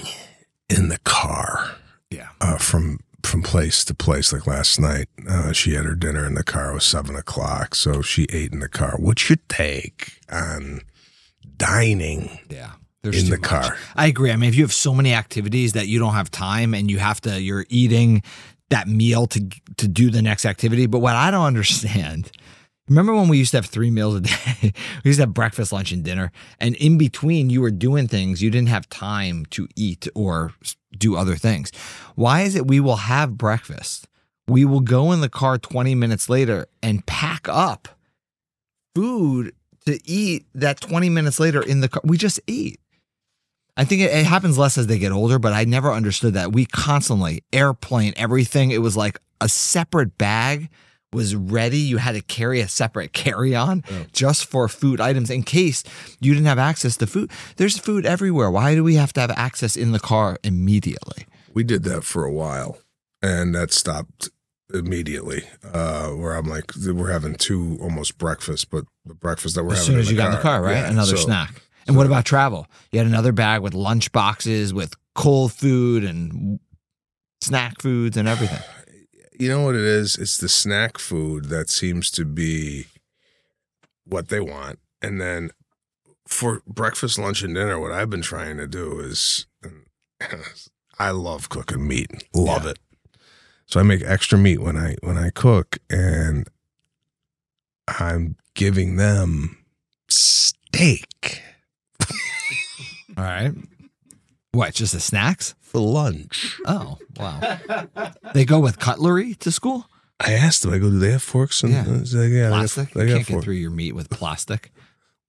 in 0.69 0.89
the 0.89 0.99
car. 0.99 1.71
Yeah. 2.11 2.27
uh, 2.39 2.57
from 2.57 2.99
from 3.23 3.41
place 3.41 3.83
to 3.85 3.95
place. 3.95 4.31
Like 4.31 4.45
last 4.45 4.79
night, 4.79 5.07
uh, 5.27 5.53
she 5.53 5.73
had 5.73 5.85
her 5.85 5.95
dinner 5.95 6.23
in 6.27 6.35
the 6.35 6.43
car. 6.43 6.71
It 6.71 6.73
was 6.75 6.83
seven 6.83 7.15
o'clock, 7.15 7.73
so 7.73 8.01
she 8.03 8.27
ate 8.31 8.51
in 8.51 8.59
the 8.59 8.69
car. 8.69 8.95
What's 8.99 9.27
your 9.27 9.37
take 9.49 10.19
on 10.31 10.81
dining 11.57 12.39
Yeah. 12.49 12.73
In 13.03 13.25
the 13.25 13.31
much. 13.31 13.41
car? 13.41 13.77
I 13.95 14.07
agree. 14.07 14.31
I 14.31 14.35
mean, 14.35 14.49
if 14.49 14.55
you 14.55 14.63
have 14.63 14.73
so 14.73 14.93
many 14.93 15.13
activities 15.13 15.73
that 15.73 15.87
you 15.87 15.99
don't 15.99 16.13
have 16.13 16.29
time 16.29 16.73
and 16.73 16.89
you 16.89 16.99
have 16.99 17.21
to, 17.21 17.41
you're 17.41 17.65
eating 17.69 18.21
that 18.69 18.87
meal 18.87 19.27
to 19.27 19.47
to 19.77 19.87
do 19.87 20.09
the 20.09 20.21
next 20.21 20.45
activity. 20.45 20.85
But 20.85 20.99
what 20.99 21.15
I 21.15 21.31
don't 21.31 21.45
understand, 21.45 22.31
remember 22.87 23.13
when 23.13 23.27
we 23.27 23.37
used 23.37 23.51
to 23.51 23.57
have 23.57 23.65
three 23.65 23.91
meals 23.91 24.15
a 24.15 24.21
day? 24.21 24.33
we 25.03 25.09
used 25.09 25.17
to 25.17 25.23
have 25.23 25.33
breakfast, 25.33 25.71
lunch, 25.71 25.91
and 25.91 26.03
dinner, 26.03 26.31
and 26.59 26.75
in 26.75 26.97
between 26.97 27.49
you 27.49 27.61
were 27.61 27.71
doing 27.71 28.07
things 28.07 28.41
you 28.41 28.49
didn't 28.49 28.69
have 28.69 28.87
time 28.89 29.45
to 29.47 29.67
eat 29.75 30.07
or 30.15 30.53
do 30.97 31.15
other 31.15 31.35
things. 31.35 31.71
Why 32.15 32.41
is 32.41 32.55
it 32.55 32.67
we 32.67 32.79
will 32.79 32.97
have 32.97 33.37
breakfast? 33.37 34.07
We 34.47 34.65
will 34.65 34.81
go 34.81 35.11
in 35.11 35.21
the 35.21 35.29
car 35.29 35.57
20 35.57 35.95
minutes 35.95 36.27
later 36.29 36.65
and 36.83 37.05
pack 37.05 37.47
up 37.47 37.87
food 38.93 39.53
to 39.85 39.99
eat 40.09 40.45
that 40.53 40.79
20 40.81 41.09
minutes 41.09 41.39
later 41.39 41.61
in 41.61 41.81
the 41.81 41.89
car. 41.89 42.01
We 42.03 42.17
just 42.17 42.39
eat. 42.47 42.79
I 43.77 43.85
think 43.85 44.01
it, 44.01 44.11
it 44.11 44.25
happens 44.25 44.57
less 44.57 44.77
as 44.77 44.87
they 44.87 44.99
get 44.99 45.11
older, 45.11 45.39
but 45.39 45.53
I 45.53 45.63
never 45.63 45.91
understood 45.91 46.33
that. 46.33 46.51
We 46.51 46.65
constantly, 46.65 47.43
airplane, 47.53 48.13
everything, 48.17 48.71
it 48.71 48.79
was 48.81 48.97
like 48.97 49.19
a 49.39 49.49
separate 49.49 50.17
bag 50.17 50.69
was 51.13 51.35
ready. 51.35 51.77
You 51.77 51.97
had 51.97 52.13
to 52.13 52.21
carry 52.21 52.61
a 52.61 52.67
separate 52.67 53.13
carry 53.13 53.55
on 53.55 53.83
just 54.13 54.45
for 54.45 54.67
food 54.67 55.01
items 55.01 55.29
in 55.29 55.43
case 55.43 55.83
you 56.19 56.33
didn't 56.33 56.47
have 56.47 56.59
access 56.59 56.97
to 56.97 57.07
food. 57.07 57.31
There's 57.57 57.77
food 57.77 58.05
everywhere. 58.05 58.49
Why 58.49 58.75
do 58.75 58.83
we 58.83 58.95
have 58.95 59.13
to 59.13 59.21
have 59.21 59.31
access 59.31 59.75
in 59.75 59.91
the 59.91 59.99
car 59.99 60.37
immediately? 60.43 61.25
We 61.53 61.63
did 61.63 61.83
that 61.83 62.03
for 62.05 62.23
a 62.23 62.31
while, 62.31 62.77
and 63.21 63.53
that 63.55 63.73
stopped 63.73 64.29
immediately. 64.73 65.43
Uh, 65.73 66.09
where 66.11 66.33
I'm 66.33 66.45
like, 66.45 66.71
we're 66.77 67.11
having 67.11 67.35
two 67.35 67.77
almost 67.81 68.17
breakfast, 68.17 68.69
but 68.69 68.85
the 69.05 69.13
breakfast 69.13 69.55
that 69.55 69.65
we're 69.65 69.75
having 69.75 69.81
as 69.81 69.87
having 69.87 69.95
soon 69.95 69.99
as 69.99 70.11
you 70.11 70.17
got 70.17 70.27
in 70.31 70.35
the 70.37 70.41
car, 70.41 70.61
right? 70.61 70.77
Yeah, 70.77 70.89
Another 70.91 71.17
so- 71.17 71.25
snack. 71.25 71.61
And 71.87 71.95
what 71.95 72.05
about 72.05 72.25
travel? 72.25 72.67
You 72.91 72.99
had 72.99 73.07
another 73.07 73.31
bag 73.31 73.61
with 73.61 73.73
lunch 73.73 74.11
boxes, 74.11 74.73
with 74.73 74.93
cold 75.15 75.51
food 75.51 76.03
and 76.03 76.59
snack 77.41 77.81
foods 77.81 78.17
and 78.17 78.27
everything. 78.27 78.59
You 79.39 79.49
know 79.49 79.63
what 79.63 79.73
it 79.73 79.81
is? 79.81 80.19
It's 80.19 80.37
the 80.37 80.47
snack 80.47 80.99
food 80.99 81.45
that 81.45 81.67
seems 81.67 82.11
to 82.11 82.25
be 82.25 82.85
what 84.05 84.27
they 84.27 84.39
want, 84.39 84.77
and 85.01 85.19
then 85.19 85.49
for 86.27 86.61
breakfast, 86.67 87.17
lunch, 87.17 87.41
and 87.41 87.55
dinner, 87.55 87.79
what 87.79 87.91
I've 87.91 88.11
been 88.11 88.21
trying 88.21 88.57
to 88.57 88.67
do 88.67 88.99
is, 88.99 89.47
I 90.99 91.09
love 91.09 91.49
cooking 91.49 91.87
meat, 91.87 92.11
love 92.35 92.67
it. 92.67 92.77
So 93.65 93.79
I 93.79 93.83
make 93.83 94.03
extra 94.03 94.37
meat 94.37 94.59
when 94.59 94.77
I 94.77 94.95
when 95.01 95.17
I 95.17 95.31
cook, 95.31 95.79
and 95.89 96.47
I'm 97.87 98.35
giving 98.53 98.97
them 98.97 99.57
steak 100.07 101.40
All 103.21 103.27
right. 103.27 103.53
What, 104.51 104.73
just 104.73 104.93
the 104.93 104.99
snacks? 104.99 105.55
for 105.61 105.79
lunch. 105.79 106.59
Oh, 106.65 106.97
wow. 107.17 107.39
they 108.33 108.43
go 108.43 108.59
with 108.59 108.77
cutlery 108.77 109.35
to 109.35 109.51
school? 109.51 109.85
I 110.19 110.33
asked 110.33 110.63
them. 110.63 110.73
I 110.73 110.79
go, 110.79 110.89
"Do 110.89 110.99
they 110.99 111.11
have 111.11 111.23
forks?" 111.23 111.63
And 111.63 111.71
Yeah. 111.71 111.81
uh, 111.81 111.85
they 112.03 112.27
yeah, 112.27 112.49
they 112.49 112.49
got- 112.49 112.49
Plastic? 112.57 112.93
They 112.93 113.07
you 113.07 113.15
can't 113.15 113.27
get 113.27 113.43
through 113.43 113.53
your 113.55 113.71
meat 113.71 113.93
with 113.95 114.09
plastic. 114.09 114.71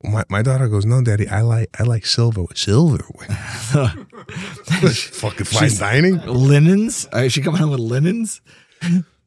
My 0.02 0.24
my 0.28 0.42
daughter 0.42 0.66
goes, 0.68 0.84
"No, 0.84 1.00
Daddy, 1.00 1.28
I 1.28 1.42
like 1.42 1.68
I 1.80 1.84
like 1.84 2.04
silver 2.06 2.42
silver. 2.56 2.98
Fucking 4.32 5.44
fine 5.46 5.60
She's- 5.68 5.78
dining." 5.78 6.18
linens? 6.26 7.06
Is 7.12 7.32
she 7.32 7.40
coming 7.42 7.60
home 7.60 7.70
with 7.70 7.80
linens? 7.80 8.40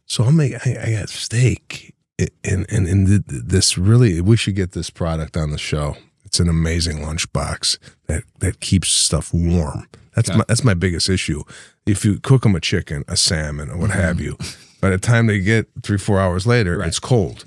So 0.06 0.26
I'm 0.26 0.36
making. 0.36 0.60
I, 0.66 0.88
I 0.88 0.92
got 1.00 1.10
steak, 1.10 1.96
and 2.20 2.66
and 2.70 2.88
and 2.88 3.08
th- 3.08 3.26
th- 3.28 3.44
this 3.46 3.78
really. 3.78 4.22
We 4.22 4.38
should 4.38 4.56
get 4.56 4.74
this 4.74 4.90
product 4.90 5.38
on 5.38 5.52
the 5.52 5.58
show. 5.58 5.96
It's 6.36 6.40
an 6.42 6.50
amazing 6.50 6.98
lunchbox 6.98 7.78
that 8.08 8.24
that 8.40 8.60
keeps 8.60 8.90
stuff 8.92 9.34
warm. 9.34 9.88
That's 10.16 10.30
Okay. 10.30 10.38
my 10.40 10.44
that's 10.50 10.66
my 10.66 10.74
biggest 10.74 11.08
issue. 11.10 11.44
If 11.86 12.04
you 12.04 12.20
cook 12.20 12.42
them 12.44 12.56
a 12.56 12.60
chicken, 12.60 13.06
a 13.08 13.16
salmon, 13.16 13.70
or 13.70 13.78
what 13.78 13.92
have 13.92 14.20
you, 14.20 14.38
by 14.82 14.90
the 14.90 14.98
time 14.98 15.28
they 15.28 15.40
get 15.40 15.68
three 15.82 15.98
four 15.98 16.20
hours 16.20 16.46
later, 16.46 16.72
Mm-hmm. 16.74 16.82
Right. 16.82 16.88
it's 16.90 17.00
cold. 17.00 17.46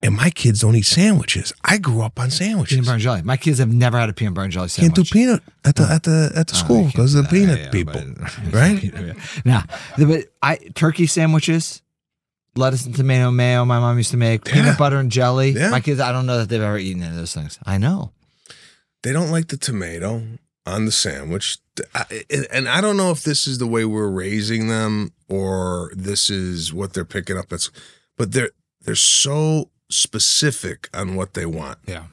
And 0.00 0.14
my 0.14 0.30
kids 0.30 0.60
don't 0.60 0.76
eat 0.76 0.86
sandwiches. 0.86 1.52
I 1.64 1.78
grew 1.78 2.02
up 2.02 2.20
on 2.20 2.30
sandwiches. 2.30 2.76
Peanut 2.76 2.84
butter 2.86 2.94
and 2.94 3.02
jelly. 3.02 3.22
My 3.22 3.36
kids 3.36 3.58
have 3.58 3.72
never 3.74 3.98
had 3.98 4.08
a 4.08 4.12
peanut 4.12 4.34
butter 4.34 4.44
and 4.44 4.52
jelly 4.52 4.68
sandwich. 4.68 4.94
Can't 4.94 5.08
do 5.08 5.12
peanut 5.12 5.42
at 5.64 5.74
the 5.74 5.82
at 5.90 6.04
the 6.04 6.30
at 6.36 6.46
the 6.46 6.54
Oh, 6.54 6.58
school 6.64 6.84
because 6.86 7.16
of 7.16 7.24
the 7.24 7.28
peanut 7.30 7.58
Yeah, 7.58 7.64
yeah, 7.64 7.70
people, 7.72 7.94
but- 7.94 8.52
right? 8.54 9.16
Now, 9.44 9.64
but 9.98 10.26
I 10.40 10.54
turkey 10.76 11.08
sandwiches, 11.08 11.82
lettuce 12.58 12.84
and 12.86 12.94
tomato 12.94 13.30
mayo. 13.30 13.64
My 13.64 13.78
mom 13.78 13.96
used 13.98 14.10
to 14.10 14.16
make 14.16 14.46
Yeah. 14.46 14.52
peanut 14.54 14.78
butter 14.78 14.98
and 14.98 15.10
jelly. 15.10 15.50
Yeah. 15.52 15.70
My 15.70 15.80
kids, 15.80 16.00
I 16.00 16.12
don't 16.12 16.26
know 16.26 16.38
that 16.38 16.48
they've 16.48 16.60
ever 16.60 16.78
eaten 16.78 17.02
any 17.02 17.12
of 17.12 17.16
those 17.16 17.32
things. 17.34 17.58
I 17.64 17.78
know. 17.78 18.12
They 19.02 19.12
don't 19.12 19.30
like 19.30 19.48
the 19.48 19.56
tomato 19.56 20.22
on 20.66 20.84
the 20.84 20.92
sandwich, 20.92 21.58
I- 21.94 22.24
and 22.50 22.68
I 22.68 22.80
don't 22.82 22.96
know 22.98 23.10
if 23.10 23.22
this 23.22 23.46
is 23.46 23.58
the 23.58 23.66
way 23.66 23.84
we're 23.86 24.08
raising 24.10 24.68
them 24.68 25.12
or 25.28 25.90
this 25.96 26.28
is 26.28 26.72
what 26.74 26.92
they're 26.92 27.04
picking 27.06 27.38
up. 27.38 27.48
That's, 27.48 27.70
but 28.18 28.32
they're 28.32 28.50
they're 28.82 28.94
so 28.94 29.70
specific 29.90 30.88
on 30.92 31.14
what 31.14 31.34
they 31.34 31.46
want, 31.46 31.78
Yeah. 31.86 32.04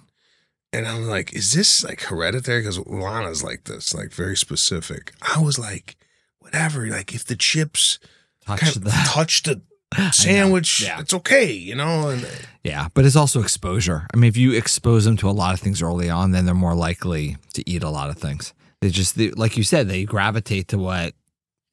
and 0.71 0.87
I'm 0.87 1.07
like, 1.07 1.33
is 1.33 1.53
this 1.53 1.83
like 1.83 2.01
hereditary? 2.03 2.61
Because 2.61 2.79
Lana's 2.79 3.43
like 3.43 3.63
this, 3.65 3.93
like 3.93 4.11
very 4.13 4.37
specific. 4.37 5.13
I 5.21 5.39
was 5.39 5.57
like, 5.59 5.95
whatever. 6.39 6.87
Like 6.87 7.13
if 7.13 7.25
the 7.25 7.35
chips 7.35 7.99
Touch 8.45 8.59
kind 8.59 8.77
of 8.77 8.83
touch 8.93 9.43
the 9.43 9.61
sandwich, 10.11 10.81
Yeah. 10.81 10.99
it's 10.99 11.13
okay, 11.13 11.51
you 11.51 11.75
know. 11.75 12.09
And 12.09 12.27
Yeah, 12.63 12.87
but 12.93 13.05
it's 13.05 13.15
also 13.15 13.41
exposure. 13.41 14.07
I 14.13 14.17
mean, 14.17 14.27
if 14.29 14.37
you 14.37 14.53
expose 14.53 15.05
them 15.05 15.17
to 15.17 15.29
a 15.29 15.31
lot 15.31 15.53
of 15.53 15.59
things 15.59 15.81
early 15.81 16.09
on, 16.09 16.31
then 16.31 16.45
they're 16.45 16.53
more 16.55 16.75
likely 16.75 17.37
to 17.53 17.69
eat 17.69 17.83
a 17.83 17.89
lot 17.89 18.09
of 18.09 18.17
things. 18.17 18.53
They 18.81 18.89
just, 18.89 19.17
they, 19.17 19.31
like 19.31 19.57
you 19.57 19.63
said, 19.63 19.87
they 19.87 20.03
gravitate 20.03 20.67
to 20.69 20.77
what 20.77 21.13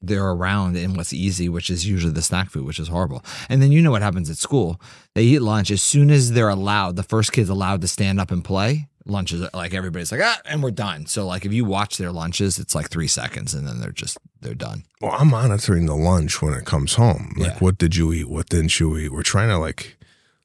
they're 0.01 0.27
around 0.27 0.75
and 0.75 0.97
what's 0.97 1.13
easy, 1.13 1.47
which 1.47 1.69
is 1.69 1.85
usually 1.87 2.11
the 2.11 2.21
snack 2.21 2.49
food, 2.49 2.65
which 2.65 2.79
is 2.79 2.89
horrible. 2.89 3.23
And 3.49 3.61
then 3.61 3.71
you 3.71 3.81
know 3.81 3.91
what 3.91 4.01
happens 4.01 4.29
at 4.29 4.37
school. 4.37 4.79
They 5.15 5.23
eat 5.23 5.39
lunch 5.39 5.71
as 5.71 5.81
soon 5.81 6.11
as 6.11 6.33
they're 6.33 6.49
allowed, 6.49 6.95
the 6.97 7.03
first 7.03 7.31
kid's 7.31 7.49
allowed 7.49 7.79
to 7.81 7.87
stand 7.87 8.19
up 8.19 8.29
and 8.31 8.43
play. 8.43 8.89
Lunch 9.05 9.33
is 9.33 9.41
like 9.53 9.73
everybody's 9.73 10.11
like, 10.11 10.21
ah, 10.23 10.39
and 10.45 10.63
we're 10.63 10.71
done. 10.71 11.05
So, 11.07 11.25
like, 11.27 11.45
if 11.45 11.51
you 11.51 11.65
watch 11.65 11.97
their 11.97 12.11
lunches, 12.11 12.57
it's 12.57 12.73
like 12.73 12.89
three 12.89 13.07
seconds 13.07 13.53
and 13.53 13.67
then 13.67 13.79
they're 13.81 13.91
just, 13.91 14.17
they're 14.41 14.53
done. 14.53 14.85
Well, 15.01 15.11
I'm 15.17 15.29
monitoring 15.29 15.85
the 15.87 15.95
lunch 15.95 16.41
when 16.41 16.53
it 16.53 16.65
comes 16.65 16.93
home. 16.95 17.33
Like, 17.37 17.53
Yeah. 17.53 17.59
what 17.59 17.77
did 17.77 17.95
you 17.95 18.13
eat? 18.13 18.29
What 18.29 18.47
didn't 18.49 18.79
you 18.79 18.97
eat? 18.97 19.11
We're 19.11 19.23
trying 19.23 19.49
to 19.49 19.57
like 19.57 19.97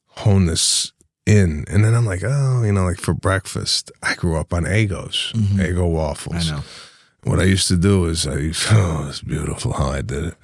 hone 0.06 0.46
this 0.46 0.92
in, 1.24 1.64
and 1.68 1.84
then 1.84 1.94
I'm 1.94 2.06
like, 2.06 2.22
oh, 2.24 2.62
you 2.64 2.72
know, 2.72 2.84
like 2.84 2.98
for 2.98 3.14
breakfast, 3.14 3.92
I 4.02 4.14
grew 4.14 4.36
up 4.36 4.52
on 4.52 4.64
Eggos, 4.64 5.32
Eggo 5.56 5.88
waffles. 5.90 6.46
Mm-hmm. 6.46 6.54
I 6.54 6.58
know. 6.58 6.64
What 7.24 7.40
I 7.40 7.44
used 7.44 7.68
to 7.68 7.76
do 7.76 8.06
is 8.06 8.26
I 8.26 8.36
used, 8.38 8.66
oh, 8.70 9.06
it's 9.08 9.20
beautiful 9.22 9.74
how 9.74 9.88
I 9.90 10.02
did 10.02 10.24
it. 10.24 10.34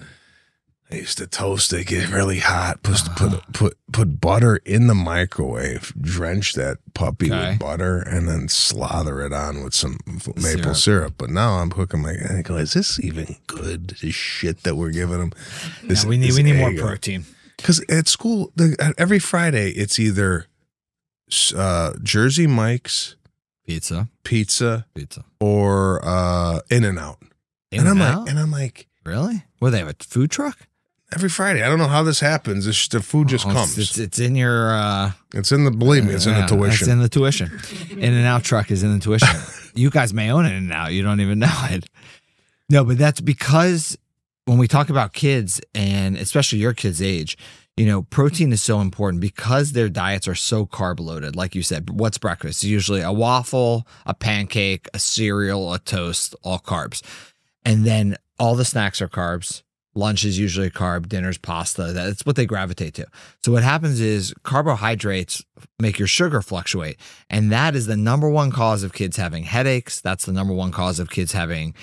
I 0.91 0.97
used 0.97 1.19
to 1.19 1.27
toast 1.27 1.73
it, 1.73 1.87
get 1.87 2.11
really 2.11 2.39
hot, 2.41 2.83
put 2.83 3.01
Uh-huh. 3.09 3.29
put 3.31 3.53
put 3.53 3.79
put 3.93 4.21
butter 4.21 4.57
in 4.65 4.87
the 4.87 4.95
microwave, 4.95 5.93
drench 6.01 6.53
that 6.55 6.79
puppy 6.95 7.33
Okay. 7.33 7.51
with 7.51 7.59
butter, 7.59 7.99
and 7.99 8.29
then 8.29 8.49
slather 8.49 9.23
it 9.23 9.33
on 9.33 9.65
with 9.65 9.75
some 9.75 9.99
f- 10.09 10.23
Syrup. 10.25 10.39
maple 10.59 10.75
syrup. 10.75 11.15
But 11.19 11.31
now 11.31 11.55
I'm 11.55 11.71
cooking 11.71 12.03
like, 12.03 12.19
I 12.31 12.43
go, 12.43 12.57
is 12.57 12.75
this 12.75 13.01
even 13.01 13.37
good? 13.47 13.97
This 14.03 14.15
shit 14.15 14.63
that 14.65 14.77
we're 14.77 14.91
giving 14.93 15.19
them. 15.19 15.33
Yeah, 15.83 16.07
we 16.07 16.17
need 16.19 16.33
we 16.35 16.43
need 16.43 16.57
more 16.59 16.75
protein. 16.75 17.25
Because 17.57 17.81
at 17.89 18.07
school, 18.09 18.53
the, 18.57 18.77
at 18.79 18.95
every 18.99 19.19
Friday, 19.21 19.71
it's 19.71 19.99
either 19.99 20.47
uh, 21.57 21.95
Jersey 22.03 22.47
Mike's 22.47 23.17
Pizza, 23.67 24.09
pizza 24.25 24.85
pizza. 24.95 25.25
or 25.41 26.05
uh, 26.05 26.61
In-N-Out. 26.71 27.23
And 27.73 27.89
I'm 27.89 27.97
In-N-Out? 27.97 28.21
like, 28.23 28.31
and 28.31 28.39
I'm 28.39 28.51
like, 28.51 28.87
really? 29.05 29.45
Well, 29.61 29.71
they 29.71 29.79
have 29.79 29.89
a 29.89 29.95
food 29.99 30.31
truck. 30.31 30.59
Every 31.13 31.29
Friday. 31.29 31.63
I 31.63 31.69
don't 31.69 31.79
know 31.79 31.87
how 31.89 32.03
this 32.03 32.21
happens. 32.21 32.67
It's 32.67 32.77
just, 32.79 32.93
the 32.93 33.01
food 33.01 33.29
just 33.29 33.47
Oh, 33.47 33.51
comes. 33.53 33.79
It's, 33.79 33.91
It's, 33.91 33.99
it's 33.99 34.19
in 34.19 34.35
your. 34.35 34.75
uh 34.75 35.13
It's 35.35 35.53
in 35.53 35.65
the 35.65 35.71
believe 35.71 36.05
me, 36.05 36.15
it's 36.15 36.27
in 36.27 36.33
yeah, 36.33 36.43
the 36.47 36.57
tuition. 36.57 36.85
It's 36.85 36.89
in 36.89 36.99
the 37.01 37.09
tuition. 37.09 37.53
In-N-Out 37.91 38.43
truck 38.43 38.71
is 38.71 38.83
in 38.83 38.95
the 38.95 38.99
tuition. 39.01 39.29
you 39.75 39.91
guys 39.91 40.13
may 40.15 40.31
own 40.31 40.47
In-N-Out. 40.47 40.93
You 40.93 41.03
don't 41.03 41.21
even 41.21 41.39
know 41.41 41.53
it. 41.71 41.87
No, 42.71 42.85
but 42.85 42.99
that's 42.99 43.21
because 43.21 43.97
when 44.47 44.59
we 44.59 44.67
talk 44.67 44.89
about 44.91 45.13
kids 45.13 45.61
and 45.75 46.17
especially 46.17 46.59
your 46.59 46.73
kids' 46.73 47.01
age, 47.03 47.37
you 47.77 47.87
know, 47.87 48.03
protein 48.03 48.53
is 48.53 48.63
so 48.63 48.81
important 48.81 49.21
because 49.21 49.73
their 49.73 49.89
diets 49.89 50.27
are 50.29 50.35
so 50.37 50.65
carb 50.65 51.01
loaded. 51.01 51.35
Like 51.37 51.55
you 51.55 51.63
said, 51.63 51.91
what's 51.91 52.19
breakfast? 52.19 52.63
Usually 52.65 53.01
a 53.03 53.13
waffle, 53.13 53.87
a 54.07 54.15
pancake, 54.15 54.89
a 54.95 54.99
cereal, 54.99 55.73
a 55.75 55.79
toast, 55.81 56.35
all 56.43 56.59
carbs. 56.61 57.03
And 57.65 57.85
then 57.85 58.17
all 58.39 58.55
the 58.55 58.65
snacks 58.65 59.03
are 59.03 59.09
carbs. 59.09 59.63
Lunch 59.95 60.25
is 60.25 60.39
usually 60.39 60.67
a 60.67 60.71
carb, 60.71 61.09
dinner's 61.09 61.39
pasta. 61.39 61.93
That's 61.93 62.27
what 62.27 62.37
they 62.37 62.47
gravitate 62.47 62.95
to. 62.95 63.07
So 63.45 63.53
what 63.53 63.63
happens 63.63 64.01
is 64.01 64.35
carbohydrates 64.43 65.45
make 65.79 65.99
your 65.99 66.09
sugar 66.09 66.43
fluctuate. 66.43 66.99
And 67.31 67.53
that 67.53 67.77
is 67.77 67.87
the 67.87 67.97
number 67.97 68.29
one 68.29 68.51
cause 68.51 68.83
of 68.83 68.93
kids 68.93 69.17
having 69.17 69.45
headaches. 69.45 70.01
That's 70.01 70.27
the 70.27 70.33
number 70.33 70.53
one 70.53 70.73
cause 70.73 70.99
of 70.99 71.11
kids 71.11 71.33
having 71.33 71.75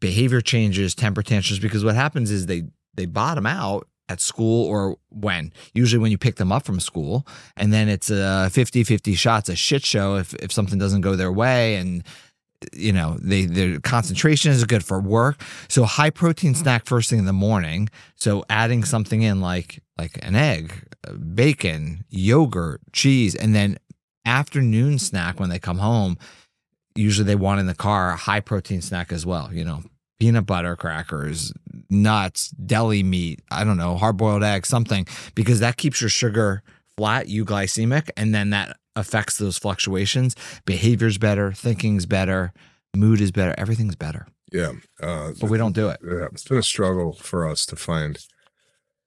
behavior 0.00 0.40
changes, 0.40 0.94
temper 0.94 1.22
tantrums, 1.22 1.60
because 1.60 1.84
what 1.84 1.94
happens 1.94 2.30
is 2.30 2.46
they 2.46 2.64
they 2.94 3.06
bottom 3.06 3.46
out 3.46 3.88
at 4.08 4.20
school 4.20 4.66
or 4.66 4.96
when 5.08 5.52
usually 5.72 6.00
when 6.00 6.10
you 6.10 6.18
pick 6.18 6.36
them 6.36 6.52
up 6.52 6.64
from 6.64 6.78
school 6.78 7.26
and 7.56 7.72
then 7.72 7.88
it's 7.88 8.10
a 8.10 8.50
50-50 8.52 9.16
shots 9.16 9.48
a 9.48 9.56
shit 9.56 9.82
show 9.82 10.16
if, 10.16 10.34
if 10.34 10.52
something 10.52 10.78
doesn't 10.78 11.00
go 11.00 11.16
their 11.16 11.32
way 11.32 11.76
and 11.76 12.04
you 12.72 12.92
know 12.92 13.16
they 13.20 13.46
their 13.46 13.80
concentration 13.80 14.52
is 14.52 14.64
good 14.64 14.84
for 14.84 15.00
work. 15.00 15.40
So 15.68 15.84
high 15.84 16.10
protein 16.10 16.54
snack 16.54 16.86
first 16.86 17.10
thing 17.10 17.18
in 17.18 17.24
the 17.24 17.32
morning. 17.32 17.88
So 18.16 18.44
adding 18.48 18.84
something 18.84 19.22
in 19.22 19.40
like 19.40 19.82
like 19.98 20.18
an 20.22 20.34
egg 20.34 20.72
uh, 21.06 21.12
bacon 21.12 22.04
yogurt 22.10 22.80
cheese 22.92 23.34
and 23.34 23.54
then 23.54 23.78
afternoon 24.26 24.98
snack 24.98 25.38
when 25.38 25.50
they 25.50 25.58
come 25.58 25.78
home 25.78 26.16
usually 26.94 27.26
they 27.26 27.36
want 27.36 27.60
in 27.60 27.66
the 27.66 27.74
car 27.74 28.10
a 28.10 28.16
high 28.16 28.40
protein 28.40 28.80
snack 28.80 29.12
as 29.12 29.26
well 29.26 29.52
you 29.52 29.64
know 29.64 29.82
peanut 30.18 30.46
butter 30.46 30.76
crackers 30.76 31.52
nuts 31.90 32.48
deli 32.50 33.02
meat 33.02 33.40
i 33.50 33.64
don't 33.64 33.76
know 33.76 33.96
hard 33.96 34.16
boiled 34.16 34.42
egg 34.42 34.64
something 34.64 35.06
because 35.34 35.60
that 35.60 35.76
keeps 35.76 36.00
your 36.00 36.10
sugar 36.10 36.62
flat 36.96 37.26
euglycemic 37.26 38.08
and 38.16 38.34
then 38.34 38.50
that 38.50 38.76
affects 38.96 39.38
those 39.38 39.58
fluctuations 39.58 40.34
behavior's 40.64 41.18
better 41.18 41.52
thinking's 41.52 42.06
better 42.06 42.52
mood 42.96 43.20
is 43.20 43.32
better 43.32 43.54
everything's 43.58 43.96
better 43.96 44.26
yeah. 44.52 44.72
Uh, 45.02 45.32
but 45.40 45.50
we 45.50 45.58
don't 45.58 45.74
do 45.74 45.88
it 45.88 45.98
yeah, 46.04 46.26
it's 46.26 46.44
been 46.44 46.58
a 46.58 46.62
struggle 46.62 47.12
for 47.14 47.48
us 47.48 47.66
to 47.66 47.74
find 47.76 48.24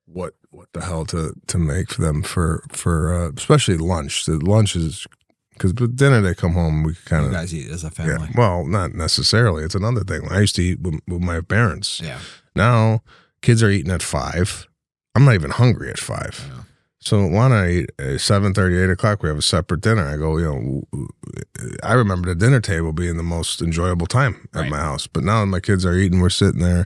what 0.08 0.34
what 0.50 0.71
the 0.73 0.84
hell 0.84 1.06
to 1.06 1.34
to 1.47 1.58
make 1.58 1.91
for 1.91 2.02
them 2.02 2.23
for 2.23 2.63
for 2.71 3.13
uh, 3.13 3.32
especially 3.36 3.78
lunch. 3.78 4.26
The 4.26 4.38
lunch 4.38 4.76
is 4.76 5.06
because 5.54 5.73
but 5.73 5.95
dinner 5.95 6.21
they 6.21 6.34
come 6.34 6.54
home 6.54 6.84
we 6.84 6.95
kind 7.06 7.26
of 7.26 7.32
guys 7.32 7.54
eat 7.54 7.69
as 7.69 7.84
a 7.84 7.88
yeah. 7.88 8.06
family 8.06 8.30
Well, 8.36 8.65
not 8.65 8.93
necessarily. 8.93 9.63
It's 9.63 9.76
another 9.76 10.04
thing. 10.04 10.28
I 10.30 10.39
used 10.39 10.56
to 10.56 10.63
eat 10.63 10.80
with, 10.80 11.00
with 11.08 11.21
my 11.21 11.41
parents. 11.41 12.02
yeah, 12.02 12.19
Now 12.56 13.02
kids 13.41 13.62
are 13.62 13.69
eating 13.69 13.91
at 13.91 14.02
five. 14.02 14.67
I'm 15.15 15.26
not 15.26 15.34
even 15.36 15.52
hungry 15.52 15.89
at 15.89 16.00
five. 16.00 16.50
Yeah. 16.50 16.63
So 17.08 17.26
why 17.26 17.48
not 17.48 17.70
eat 17.70 17.89
at 18.00 18.20
seven 18.20 18.54
thirty, 18.54 18.78
eight 18.78 18.89
o'clock? 18.89 19.24
We 19.24 19.30
have 19.30 19.38
a 19.38 19.41
separate 19.41 19.80
dinner. 19.80 20.06
I 20.06 20.17
go, 20.17 20.38
you 20.38 20.43
know, 20.91 21.06
I 21.82 21.93
remember 21.93 22.28
the 22.28 22.36
dinner 22.36 22.60
table 22.60 22.91
being 22.91 23.15
the 23.15 23.24
most 23.24 23.62
enjoyable 23.62 24.08
time 24.08 24.50
at 24.54 24.63
Right. 24.63 24.70
my 24.72 24.80
house. 24.80 25.08
But 25.08 25.24
now 25.24 25.39
that 25.39 25.46
my 25.46 25.62
kids 25.62 25.86
are 25.86 25.93
eating, 25.93 26.20
we're 26.20 26.30
sitting 26.30 26.60
there, 26.60 26.86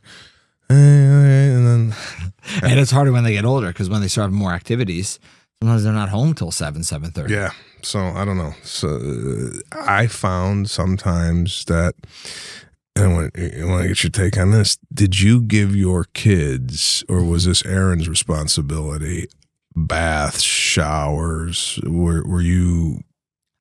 and 0.69 1.65
then 1.67 1.95
and 2.61 2.79
it's 2.79 2.91
harder 2.91 3.11
when 3.11 3.23
they 3.23 3.33
get 3.33 3.45
older 3.45 3.69
because 3.69 3.89
when 3.89 4.01
they 4.01 4.07
start 4.07 4.25
having 4.25 4.37
more 4.37 4.53
activities 4.53 5.19
sometimes 5.59 5.83
they're 5.83 5.91
not 5.93 6.09
home 6.09 6.35
till 6.35 6.51
7 6.51 6.81
7.30 6.83 7.29
yeah. 7.29 7.49
So 7.81 7.99
I 7.99 8.23
don't 8.23 8.37
know. 8.37 8.53
So 8.63 8.97
uh, 8.97 9.81
I 9.87 10.05
found 10.05 10.69
sometimes 10.69 11.65
that. 11.65 11.95
And 12.95 13.15
when, 13.15 13.31
I 13.35 13.65
want 13.65 13.83
to 13.83 13.87
get 13.87 14.03
your 14.03 14.11
take 14.11 14.37
on 14.37 14.51
this. 14.51 14.77
Did 14.93 15.19
you 15.19 15.41
give 15.41 15.75
your 15.75 16.03
kids, 16.13 17.03
or 17.09 17.23
was 17.23 17.45
this 17.45 17.65
Erin's 17.65 18.09
responsibility, 18.09 19.27
baths, 19.75 20.41
showers? 20.41 21.79
Were 21.83 22.23
were 22.25 22.41
you 22.41 23.01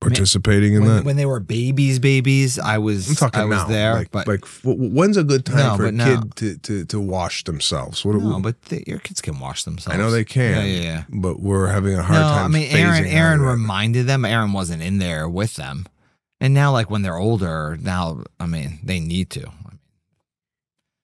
participating 0.00 0.72
in 0.72 0.80
when, 0.82 0.96
that? 0.96 1.04
when 1.04 1.16
they 1.16 1.26
were 1.26 1.40
babies 1.40 1.98
babies 1.98 2.58
i 2.58 2.78
was 2.78 3.06
I'm 3.10 3.16
talking 3.16 3.40
i 3.42 3.44
was 3.44 3.58
now. 3.58 3.66
there 3.68 3.94
like, 3.96 4.10
but 4.10 4.26
like 4.26 4.46
when's 4.64 5.18
a 5.18 5.22
good 5.24 5.44
time 5.44 5.58
No, 5.58 5.76
for 5.76 5.84
a 5.84 5.92
kid 5.92 6.36
to, 6.36 6.56
to, 6.56 6.84
to 6.86 6.98
wash 6.98 7.44
themselves? 7.44 8.02
What, 8.02 8.16
no, 8.16 8.40
but 8.40 8.62
the, 8.62 8.82
your 8.86 8.98
kids 8.98 9.20
can 9.20 9.38
wash 9.38 9.64
themselves 9.64 9.94
I 9.94 9.98
know 10.00 10.10
they 10.10 10.24
can. 10.24 10.54
yeah 10.56 10.64
yeah, 10.64 10.82
yeah. 10.82 11.04
But 11.10 11.40
we're 11.40 11.66
having 11.66 11.98
a 11.98 12.02
hard 12.02 12.18
no 12.18 12.28
time. 12.28 12.44
i 12.46 12.48
mean 12.48 12.70
aaron 12.74 13.04
aaron 13.04 13.42
reminded 13.42 14.06
them 14.06 14.24
aaron 14.24 14.54
wasn't 14.54 14.82
in 14.82 14.96
there 15.00 15.28
with 15.28 15.56
them 15.56 15.84
and 16.40 16.54
now 16.54 16.72
like 16.72 16.88
when 16.88 17.02
they're 17.02 17.18
older 17.18 17.76
now 17.78 18.24
i 18.40 18.46
mean 18.46 18.78
they 18.82 19.00
need 19.00 19.28
to 19.30 19.50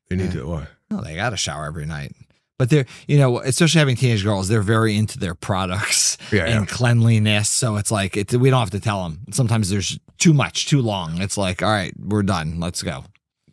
They 0.08 0.16
need 0.16 0.32
to 0.32 0.46
what? 0.46 0.68
no 0.90 1.02
they 1.02 1.14
got 1.16 1.30
to 1.30 1.36
shower 1.36 1.66
every 1.66 1.84
night 1.84 2.14
but 2.58 2.70
they're 2.70 2.86
you 3.06 3.18
know 3.18 3.38
especially 3.40 3.78
having 3.78 3.96
teenage 3.96 4.22
girls 4.24 4.48
they're 4.48 4.62
very 4.62 4.96
into 4.96 5.18
their 5.18 5.34
products 5.34 6.16
Yeah, 6.32 6.44
and 6.46 6.66
yeah. 6.68 6.74
cleanliness 6.74 7.48
so 7.50 7.76
it's 7.76 7.90
like 7.90 8.16
it, 8.16 8.32
we 8.34 8.50
don't 8.50 8.60
have 8.60 8.70
to 8.70 8.80
tell 8.80 9.02
them 9.04 9.20
sometimes 9.30 9.68
there's 9.70 9.98
too 10.18 10.32
much 10.32 10.66
too 10.66 10.80
long 10.80 11.20
it's 11.20 11.36
like 11.36 11.62
all 11.62 11.70
right 11.70 11.92
we're 11.98 12.22
done 12.22 12.58
let's 12.60 12.82
go 12.82 13.04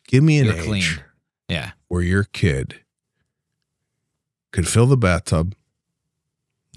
Give 0.07 0.23
me 0.23 0.37
an 0.39 0.45
You're 0.45 0.55
age 0.55 0.65
clean. 0.65 0.83
yeah 1.49 1.71
where 1.87 2.01
your 2.01 2.23
kid 2.25 2.81
could 4.51 4.67
fill 4.67 4.85
the 4.85 4.97
bathtub. 4.97 5.55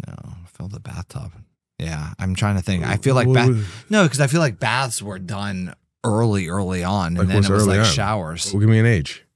No, 0.06 0.14
fill 0.46 0.68
the 0.68 0.80
bathtub. 0.80 1.32
Yeah, 1.78 2.14
I'm 2.18 2.34
trying 2.34 2.56
to 2.56 2.62
think. 2.62 2.84
I 2.86 2.96
feel 2.96 3.14
like 3.14 3.30
bath. 3.30 3.84
No, 3.90 4.04
because 4.04 4.20
I 4.20 4.28
feel 4.28 4.40
like 4.40 4.58
baths 4.58 5.02
were 5.02 5.18
done 5.18 5.74
early, 6.02 6.48
early 6.48 6.82
on, 6.84 7.08
and 7.08 7.18
Like 7.18 7.28
then 7.28 7.44
it 7.44 7.50
was 7.50 7.66
like 7.66 7.80
on? 7.80 7.84
showers. 7.84 8.50
Well, 8.52 8.60
give 8.60 8.70
me 8.70 8.78
an 8.78 8.86
age. 8.86 9.26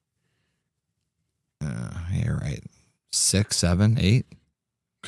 Uh, 1.62 1.90
you're 2.12 2.37
right. 2.37 2.62
Six, 3.12 3.56
seven, 3.56 3.96
eight. 4.00 4.26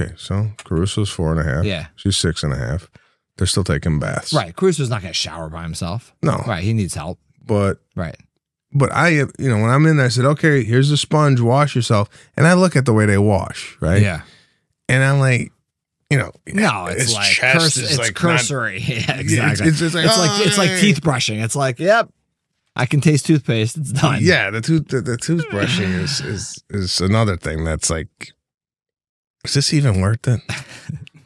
Okay, 0.01 0.13
so 0.17 0.51
Caruso's 0.65 1.11
four 1.11 1.33
and 1.33 1.41
a 1.41 1.45
half. 1.45 1.65
Yeah. 1.65 1.87
she's 1.97 2.17
six 2.17 2.43
and 2.43 2.53
a 2.53 2.57
half. 2.57 2.91
They're 3.37 3.47
still 3.47 3.65
taking 3.65 3.99
baths. 3.99 4.33
Right. 4.33 4.55
Caruso's 4.55 4.89
not 4.91 5.03
going 5.03 5.13
to 5.13 5.19
shower 5.19 5.49
by 5.49 5.63
himself. 5.63 6.15
No. 6.23 6.43
Right. 6.47 6.63
He 6.65 6.73
needs 6.73 6.95
help. 6.95 7.19
But 7.45 7.79
Right. 7.97 8.17
but 8.73 8.91
I 8.93 9.09
you 9.11 9.29
know 9.39 9.61
when 9.61 9.71
I'm 9.71 9.85
in 9.87 9.97
there, 9.99 10.07
I 10.07 10.11
said, 10.11 10.25
okay, 10.25 10.65
here's 10.65 10.91
a 10.91 10.97
sponge, 10.97 11.41
wash 11.41 11.75
yourself, 11.77 12.09
and 12.37 12.47
I 12.47 12.55
look 12.55 12.77
at 12.77 12.87
the 12.87 12.93
way 12.93 13.05
they 13.07 13.19
wash, 13.19 13.77
right? 13.81 14.01
Yeah. 14.03 14.23
and 14.89 15.03
I'm 15.03 15.19
like, 15.19 15.51
you 16.11 16.19
know, 16.19 16.31
No, 16.47 16.87
it's 16.91 17.13
like 17.15 17.33
chest 17.33 17.59
curs- 17.59 17.77
it's 17.79 17.99
like 17.99 18.09
not- 18.09 18.15
cursory. 18.17 18.79
yeah, 18.87 19.19
exactly. 19.19 19.69
it's- 19.69 19.81
it's 19.83 19.95
like, 19.95 20.05
it's 20.07 20.19
like 20.19 20.31
"Oh, 20.33 20.43
it's 20.45 20.59
like 20.59 20.71
hey." 20.71 20.81
teeth 20.81 21.03
brushing. 21.03 21.41
It's 21.41 21.57
like, 21.57 21.79
yep, 21.79 22.09
I 22.75 22.87
can 22.87 23.01
taste 23.01 23.27
toothpaste. 23.27 23.77
It's 23.77 23.93
done. 23.93 24.19
Yeah, 24.23 24.51
the 24.51 24.61
tooth 24.61 24.89
the, 24.89 25.01
the 25.03 25.17
toothbrushing 25.17 25.93
is 26.03 26.21
is 26.21 26.65
is 26.71 27.01
another 27.01 27.37
thing 27.37 27.65
that's 27.65 27.91
like, 27.91 28.33
is 29.45 29.55
this 29.55 29.73
even 29.75 30.01
worth 30.01 30.27
it? 30.29 30.41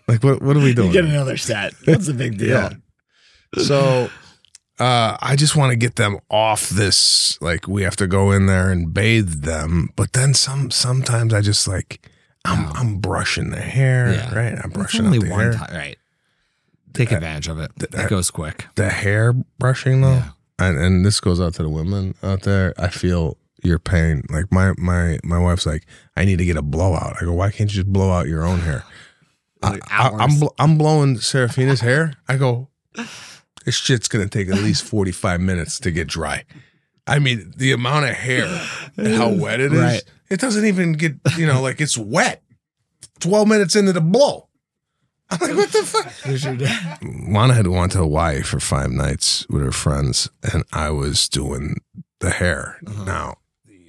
Like, 0.09 0.23
what 0.23 0.41
what 0.41 0.57
are 0.57 0.61
we 0.61 0.73
doing? 0.73 0.87
You 0.89 0.93
get 0.93 1.05
another 1.05 1.37
set. 1.37 1.75
That's 1.85 2.07
a 2.07 2.15
big 2.15 2.39
deal? 2.39 2.51
Yeah. 2.51 2.71
So, 3.61 4.09
uh, 4.79 5.17
I 5.21 5.35
just 5.35 5.57
want 5.57 5.71
to 5.71 5.77
get 5.77 5.97
them 5.97 6.19
off 6.31 6.69
this. 6.69 7.37
Like, 7.43 7.67
we 7.67 7.83
have 7.83 7.97
to 7.97 8.07
go 8.07 8.31
in 8.31 8.47
there 8.47 8.71
and 8.71 8.95
bathe 8.95 9.43
them, 9.43 9.89
but 9.97 10.13
then 10.13 10.33
some. 10.33 10.71
Sometimes 10.71 11.35
I 11.35 11.41
just 11.41 11.67
like, 11.67 12.09
I'm 12.45 12.67
Oh. 12.67 12.73
I'm 12.77 12.99
brushing 12.99 13.51
the 13.51 13.61
hair, 13.61 14.13
Yeah. 14.13 14.33
right? 14.33 14.53
I'm 14.53 14.71
It's 14.71 14.75
brushing 14.75 15.07
only 15.07 15.19
the 15.19 15.29
one 15.29 15.41
hair. 15.41 15.53
time. 15.55 15.75
Right. 15.75 15.99
Take 16.95 17.11
advantage 17.11 17.49
of 17.49 17.59
it. 17.59 17.73
that- 17.79 17.93
It 17.95 18.09
goes 18.09 18.31
quick. 18.31 18.67
The 18.77 18.91
hair 18.91 19.33
brushing 19.59 20.03
though, 20.03 20.15
Yeah. 20.15 20.29
And 20.59 20.79
and 20.79 21.05
this 21.05 21.21
goes 21.21 21.41
out 21.41 21.55
to 21.55 21.63
the 21.63 21.69
women 21.69 22.15
out 22.23 22.43
there. 22.43 22.75
I 22.79 22.89
feel 22.89 23.37
your 23.63 23.79
pain. 23.79 24.23
Like 24.31 24.51
my 24.53 24.73
my 24.79 25.19
my 25.25 25.39
wife's 25.39 25.67
like, 25.67 25.87
I 26.17 26.25
need 26.25 26.39
to 26.39 26.45
get 26.45 26.57
a 26.57 26.63
blowout. 26.63 27.17
I 27.21 27.25
go, 27.25 27.33
why 27.33 27.51
can't 27.51 27.71
you 27.71 27.83
just 27.83 27.93
blow 27.93 28.11
out 28.13 28.27
your 28.29 28.45
own 28.45 28.61
hair? 28.61 28.85
Like 29.63 29.91
I, 29.91 30.09
hours. 30.09 30.21
I'm 30.21 30.39
bl- 30.39 30.55
I'm 30.59 30.79
blowing 30.79 31.17
Serafina's 31.19 31.81
hair. 31.81 32.13
I 32.29 32.37
go, 32.37 32.69
this 33.65 33.75
shit's 33.75 34.07
gonna 34.07 34.29
take 34.29 34.49
at 34.49 34.57
least 34.57 34.85
45 34.85 35.41
minutes 35.41 35.81
to 35.81 35.91
get 35.91 36.07
dry. 36.09 36.45
I 37.07 37.19
mean, 37.19 37.55
the 37.57 37.73
amount 37.73 38.05
of 38.05 38.15
hair 38.15 38.45
and 38.99 39.15
how 39.15 39.31
wet 39.33 39.61
it 39.61 39.73
is, 39.73 39.81
Right. 39.81 40.03
it 40.29 40.41
doesn't 40.41 40.67
even 40.67 40.93
get, 40.93 41.15
you 41.39 41.47
know, 41.47 41.63
like 41.63 41.81
it's 41.81 41.97
wet. 41.97 42.43
12 43.21 43.49
minutes 43.49 43.75
into 43.75 43.95
the 43.95 44.01
blow. 44.03 44.46
I'm 45.31 45.39
like, 45.41 45.57
what 45.57 45.73
the 45.73 45.83
fuck? 45.85 46.13
Where's 46.25 46.45
your 46.45 46.57
dad? 46.57 46.99
Lana 47.03 47.55
had 47.55 47.67
gone 47.67 47.89
to 47.91 47.99
Hawaii 47.99 48.43
for 48.43 48.61
five 48.61 48.91
nights 48.91 49.47
with 49.49 49.63
her 49.63 49.73
friends, 49.73 50.31
and 50.53 50.65
I 50.73 50.91
was 50.91 51.29
doing 51.29 51.77
the 52.21 52.31
hair. 52.31 52.79
Uh-huh. 52.87 53.05
Now, 53.05 53.35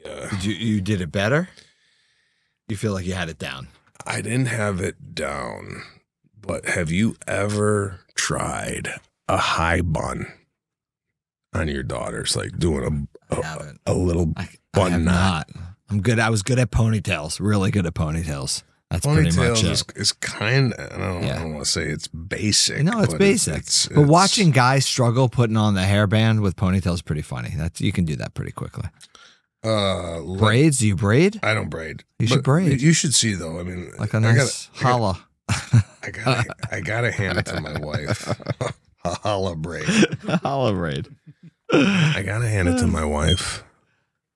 uh, 0.05 0.29
Did 0.29 0.43
you 0.45 0.53
you 0.53 0.81
did 0.81 1.01
it 1.01 1.11
better? 1.11 1.49
You 2.67 2.75
feel 2.75 2.93
like 2.93 3.05
you 3.05 3.13
had 3.13 3.29
it 3.29 3.37
down. 3.37 3.67
I 4.05 4.21
didn't 4.21 4.47
have 4.47 4.81
it 4.81 5.13
down, 5.15 5.83
but 6.39 6.65
have 6.69 6.91
you 6.91 7.15
ever 7.27 7.99
tried 8.15 8.89
a 9.27 9.37
high 9.37 9.81
bun 9.81 10.27
on 11.53 11.67
your 11.67 11.83
daughters, 11.83 12.35
like 12.35 12.57
doing 12.57 12.83
a 13.31 13.35
I 13.35 13.39
a, 13.39 13.43
haven't. 13.43 13.81
a 13.85 13.93
little 13.93 14.33
I, 14.37 14.43
I 14.43 14.49
bun 14.73 14.91
have 14.91 15.01
knot? 15.01 15.49
not. 15.55 15.63
I'm 15.89 16.01
good. 16.01 16.19
I 16.19 16.29
was 16.29 16.41
good 16.43 16.59
at 16.59 16.71
ponytails. 16.71 17.39
Really 17.39 17.71
good 17.71 17.85
at 17.85 17.93
ponytails. 17.93 18.63
That's 18.89 19.05
Ponytails 19.05 19.63
it. 19.65 19.71
is, 19.71 19.83
is 19.97 20.11
kind. 20.13 20.73
I 20.79 20.97
don't, 20.97 21.23
I 21.23 21.27
Yeah. 21.27 21.39
don't 21.39 21.53
want 21.55 21.65
to 21.65 21.71
say 21.71 21.83
it's 21.83 22.07
basic. 22.07 22.83
No, 22.83 23.01
it's 23.01 23.13
basic. 23.13 23.55
it's- 23.55 23.87
but 23.87 23.93
it's- 24.01 24.09
watching 24.09 24.51
guys 24.51 24.85
struggle 24.85 25.27
putting 25.27 25.57
on 25.57 25.73
the 25.73 25.81
hairband 25.81 26.41
with 26.41 26.55
ponytails 26.55 26.93
is 26.95 27.01
pretty 27.01 27.21
funny. 27.21 27.53
That's 27.57 27.81
you 27.81 27.91
can 27.91 28.05
do 28.05 28.15
that 28.15 28.33
pretty 28.33 28.53
quickly. 28.53 28.85
uh, 29.63 30.21
Braids? 30.21 30.77
Do 30.77 30.87
you 30.87 30.95
braid? 30.95 31.39
I 31.43 31.53
don't 31.53 31.69
braid. 31.69 32.05
You 32.19 32.27
should 32.27 32.35
But 32.37 32.43
braid. 32.45 32.81
You 32.81 32.93
should 32.93 33.13
see 33.13 33.33
though. 33.33 33.59
I 33.59 33.63
mean, 33.63 33.91
Like 33.99 34.13
a 34.13 34.19
nice 34.21 34.69
I 34.75 34.79
gotta- 34.83 34.87
holla. 34.87 35.23
I 35.49 36.09
gotta, 36.11 36.55
I 36.71 36.79
gotta 36.79 37.11
hand 37.11 37.37
it 37.39 37.45
to 37.47 37.59
my 37.59 37.77
wife. 37.79 38.27
a 39.03 39.09
holla 39.23 39.55
braid. 39.57 39.83
A 40.29 40.37
holla 40.37 40.71
braid. 40.73 41.07
I 41.73 42.23
gotta 42.25 42.47
hand 42.47 42.69
it 42.69 42.77
to 42.79 42.87
my 42.87 43.03
wife. 43.03 43.63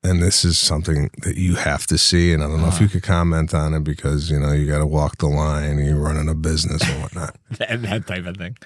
And 0.03 0.21
this 0.21 0.43
is 0.43 0.57
something 0.57 1.11
that 1.21 1.37
you 1.37 1.55
have 1.55 1.85
to 1.87 1.97
see. 1.97 2.33
And 2.33 2.41
I 2.43 2.47
don't 2.47 2.61
know 2.61 2.69
if 2.69 2.81
you 2.81 2.87
could 2.89 3.03
comment 3.03 3.53
on 3.53 3.75
it 3.75 3.83
because, 3.83 4.31
you 4.31 4.39
know, 4.39 4.51
you 4.51 4.65
got 4.65 4.79
to 4.79 4.85
walk 4.87 5.17
the 5.17 5.27
line 5.27 5.77
and 5.77 5.85
you're 5.85 5.99
running 5.99 6.27
a 6.27 6.33
business 6.33 6.81
and 6.89 7.01
whatnot. 7.03 7.35
that, 7.59 7.81
that 7.83 8.07
type 8.07 8.25
of 8.25 8.37
thing. 8.37 8.57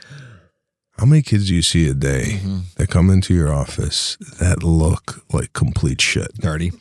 How 0.98 1.06
many 1.06 1.22
kids 1.22 1.48
do 1.50 1.56
you 1.56 1.62
see 1.62 1.90
a 1.90 1.94
day 1.94 2.40
Mm-hmm. 2.40 2.60
that 2.78 2.88
come 2.90 3.10
into 3.10 3.34
your 3.34 3.52
office 3.54 4.16
that 4.40 4.64
look 4.64 5.26
like 5.34 5.52
complete 5.52 6.00
shit? 6.00 6.34
Dirty. 6.36 6.72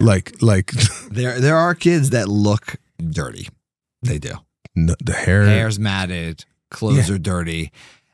Like, 0.00 0.42
like 0.42 0.72
There 1.10 1.38
there 1.40 1.56
are 1.56 1.74
kids 1.76 2.10
that 2.10 2.28
look 2.28 2.76
dirty. 2.98 3.48
They 4.02 4.18
do. 4.18 4.32
n- 4.76 4.94
the 5.04 5.12
hair. 5.12 5.44
Hair's 5.44 5.78
matted, 5.78 6.44
clothes 6.72 7.08
Yeah. 7.08 7.14
are 7.14 7.18
dirty. 7.18 7.70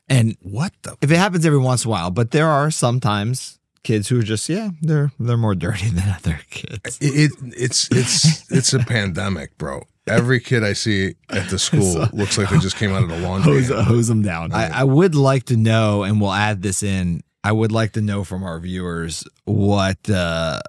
And 0.07 0.37
What 0.41 0.73
the? 0.83 0.95
if 1.01 1.09
it 1.09 1.17
happens 1.17 1.43
every 1.43 1.57
once 1.59 1.85
in 1.85 1.89
a 1.89 1.91
while, 1.91 2.11
but 2.11 2.29
there 2.31 2.47
are 2.47 2.69
sometimes 2.69 3.57
kids 3.87 4.09
who 4.09 4.19
are 4.19 4.23
just 4.23 4.49
yeah, 4.49 4.71
they're 4.81 5.11
they're 5.17 5.37
more 5.37 5.55
dirty 5.55 5.89
than 5.97 6.09
other 6.09 6.41
kids. 6.49 6.97
It, 6.99 7.31
it 7.31 7.31
it's 7.55 7.87
it's 7.89 8.51
it's 8.51 8.73
a 8.73 8.79
pandemic, 8.79 9.57
bro. 9.57 9.83
Every 10.05 10.39
kid 10.39 10.63
I 10.63 10.73
see 10.73 11.15
at 11.29 11.49
the 11.49 11.59
school 11.59 12.07
looks 12.13 12.37
like 12.37 12.49
they 12.49 12.59
just 12.59 12.77
came 12.77 12.93
out 12.93 13.03
of 13.03 13.09
the 13.09 13.19
laundry. 13.19 13.63
hose, 13.63 13.85
hose 13.85 14.07
them 14.07 14.21
down. 14.21 14.53
I, 14.53 14.81
I 14.81 14.83
would 14.85 15.15
like 15.15 15.45
to 15.45 15.57
know, 15.57 16.03
and 16.03 16.21
we'll 16.21 16.31
add 16.31 16.61
this 16.61 16.81
in. 16.81 17.23
I 17.43 17.51
would 17.51 17.73
like 17.73 17.93
to 17.93 18.01
know 18.01 18.23
from 18.23 18.43
our 18.43 18.57
viewers 18.59 19.25
what 19.43 20.09
uh, 20.09 20.61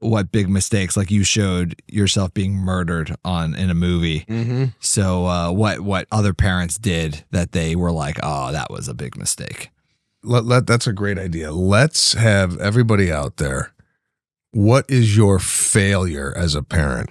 what 0.00 0.32
big 0.32 0.48
mistakes, 0.48 0.96
like 0.96 1.10
you 1.10 1.24
showed 1.24 1.80
yourself 1.86 2.34
being 2.34 2.54
murdered 2.54 3.14
on 3.24 3.54
in 3.54 3.70
a 3.70 3.74
movie. 3.74 4.20
Mm-hmm. 4.20 4.64
So 4.80 5.26
uh, 5.26 5.52
what 5.52 5.80
what 5.80 6.06
other 6.10 6.34
parents 6.34 6.78
did 6.78 7.24
that 7.30 7.52
they 7.52 7.76
were 7.76 7.92
like, 7.92 8.18
oh, 8.22 8.52
that 8.52 8.70
was 8.70 8.88
a 8.88 8.94
big 8.94 9.16
mistake. 9.16 9.70
Let, 10.22 10.44
let 10.44 10.66
that's 10.66 10.86
a 10.86 10.92
great 10.92 11.18
idea. 11.18 11.52
Let's 11.52 12.14
have 12.14 12.58
everybody 12.58 13.10
out 13.10 13.36
there. 13.36 13.72
What 14.52 14.88
is 14.90 15.16
your 15.16 15.38
failure 15.38 16.32
as 16.36 16.54
a 16.54 16.62
parent? 16.62 17.10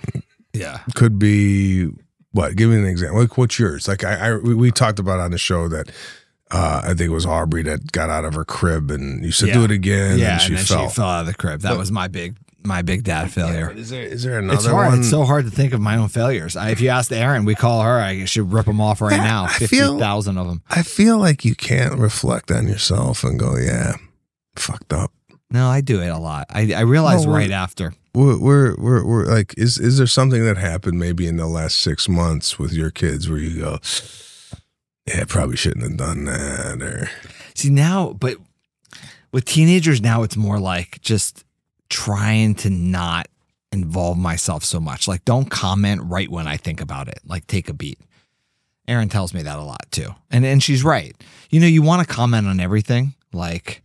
Yeah, 0.54 0.80
Could 0.96 1.20
be 1.20 1.90
what? 2.32 2.56
Give 2.56 2.70
me 2.70 2.78
an 2.78 2.86
example. 2.86 3.22
Like 3.22 3.38
what's 3.38 3.58
yours? 3.60 3.88
Like 3.88 4.04
I, 4.04 4.16
I 4.30 4.36
we, 4.38 4.54
we 4.54 4.72
talked 4.72 5.00
about 5.00 5.20
on 5.20 5.32
the 5.32 5.38
show 5.38 5.68
that 5.70 5.90
uh, 6.52 6.82
I 6.84 6.88
think 6.90 7.02
it 7.02 7.10
was 7.10 7.26
Aubrey 7.26 7.64
that 7.64 7.92
got 7.92 8.10
out 8.10 8.26
of 8.26 8.34
her 8.34 8.44
crib 8.44 8.92
and 8.92 9.24
you 9.24 9.32
said 9.32 9.54
do 9.54 9.64
it 9.64 9.72
again. 9.72 10.18
yeah, 10.18 10.34
and 10.34 10.42
she 10.42 10.56
then 10.56 10.66
fell. 10.66 10.90
she 10.90 10.96
fell 10.96 11.08
out 11.08 11.22
of 11.22 11.28
the 11.28 11.34
crib. 11.34 11.62
That 11.62 11.78
was 11.78 11.92
my 11.92 12.08
big 12.08 12.36
my 12.70 12.82
big 12.82 13.04
dad 13.04 13.30
failure. 13.32 13.68
But 13.68 13.78
is 13.80 13.90
there 13.90 14.04
is 14.04 14.24
there 14.24 14.40
another 14.40 14.56
It's 14.58 14.66
hard. 14.66 14.88
one? 14.92 15.00
It's 15.00 15.10
so 15.10 15.26
hard 15.26 15.44
to 15.46 15.52
think 15.52 15.74
of 15.74 15.82
my 15.82 15.98
own 15.98 16.08
failures. 16.08 16.56
I, 16.56 16.70
if 16.70 16.80
you 16.80 16.88
asked 16.90 17.12
Erin, 17.12 17.44
we 17.44 17.56
call 17.56 17.82
her. 17.82 18.00
I 18.00 18.24
should 18.26 18.54
rip 18.54 18.66
them 18.68 18.80
off 18.80 19.02
right 19.02 19.18
now. 19.18 19.44
I 19.46 19.50
Fifty 19.50 19.80
of 19.82 20.48
them. 20.48 20.62
I 20.70 20.84
feel 20.84 21.18
like 21.18 21.44
you 21.44 21.56
can't 21.56 22.00
reflect 22.00 22.50
on 22.52 22.68
yourself 22.68 23.24
and 23.26 23.38
go, 23.38 23.58
yeah, 23.58 23.96
fucked 24.56 24.94
up. 24.94 25.12
No, 25.52 25.68
I 25.68 25.82
do 25.82 26.00
it 26.02 26.08
a 26.10 26.18
lot. 26.18 26.46
I, 26.52 26.74
I 26.74 26.82
realized 26.82 27.26
No, 27.26 27.34
right 27.34 27.52
after. 27.52 27.94
We're, 28.14 28.38
we're 28.40 28.76
we're 28.78 29.06
we're 29.06 29.26
like, 29.26 29.54
is 29.58 29.78
is 29.80 29.98
there 29.98 30.08
something 30.08 30.44
that 30.46 30.58
happened 30.58 31.00
maybe 31.00 31.28
in 31.28 31.38
the 31.38 31.48
last 31.48 31.80
six 31.80 32.08
months 32.08 32.58
with 32.60 32.72
your 32.72 32.92
kids 32.92 33.28
where 33.30 33.40
you 33.40 33.62
go, 33.62 33.80
yeah, 35.08 35.26
probably 35.28 35.58
shouldn't 35.58 35.84
have 35.84 35.98
done 35.98 36.26
that, 36.26 36.82
or 36.82 37.10
See 37.56 37.70
now, 37.70 38.14
but 38.14 38.38
with 39.32 39.46
teenagers 39.46 40.02
now, 40.02 40.24
it's 40.24 40.38
more 40.38 40.60
like 40.60 41.02
just 41.02 41.44
trying 41.90 42.56
to 42.56 42.70
not 42.70 43.28
involve 43.72 44.18
myself 44.18 44.64
so 44.64 44.80
much. 44.80 45.08
Like, 45.08 45.26
don't 45.26 45.50
comment 45.50 46.02
right 46.04 46.30
when 46.30 46.48
I 46.48 46.58
think 46.58 46.82
about 46.82 47.08
it. 47.08 47.20
Like, 47.26 47.48
take 47.48 47.70
a 47.70 47.74
beat. 47.74 48.00
Erin 48.88 49.10
tells 49.10 49.34
me 49.34 49.44
that 49.44 49.60
a 49.60 49.64
lot 49.64 49.86
too, 49.92 50.16
and 50.32 50.44
and 50.44 50.64
she's 50.64 50.84
right. 50.84 51.16
You 51.52 51.60
know, 51.60 51.68
you 51.68 51.84
want 51.84 52.08
to 52.08 52.12
comment 52.12 52.48
on 52.48 52.60
everything, 52.60 53.14
like, 53.32 53.84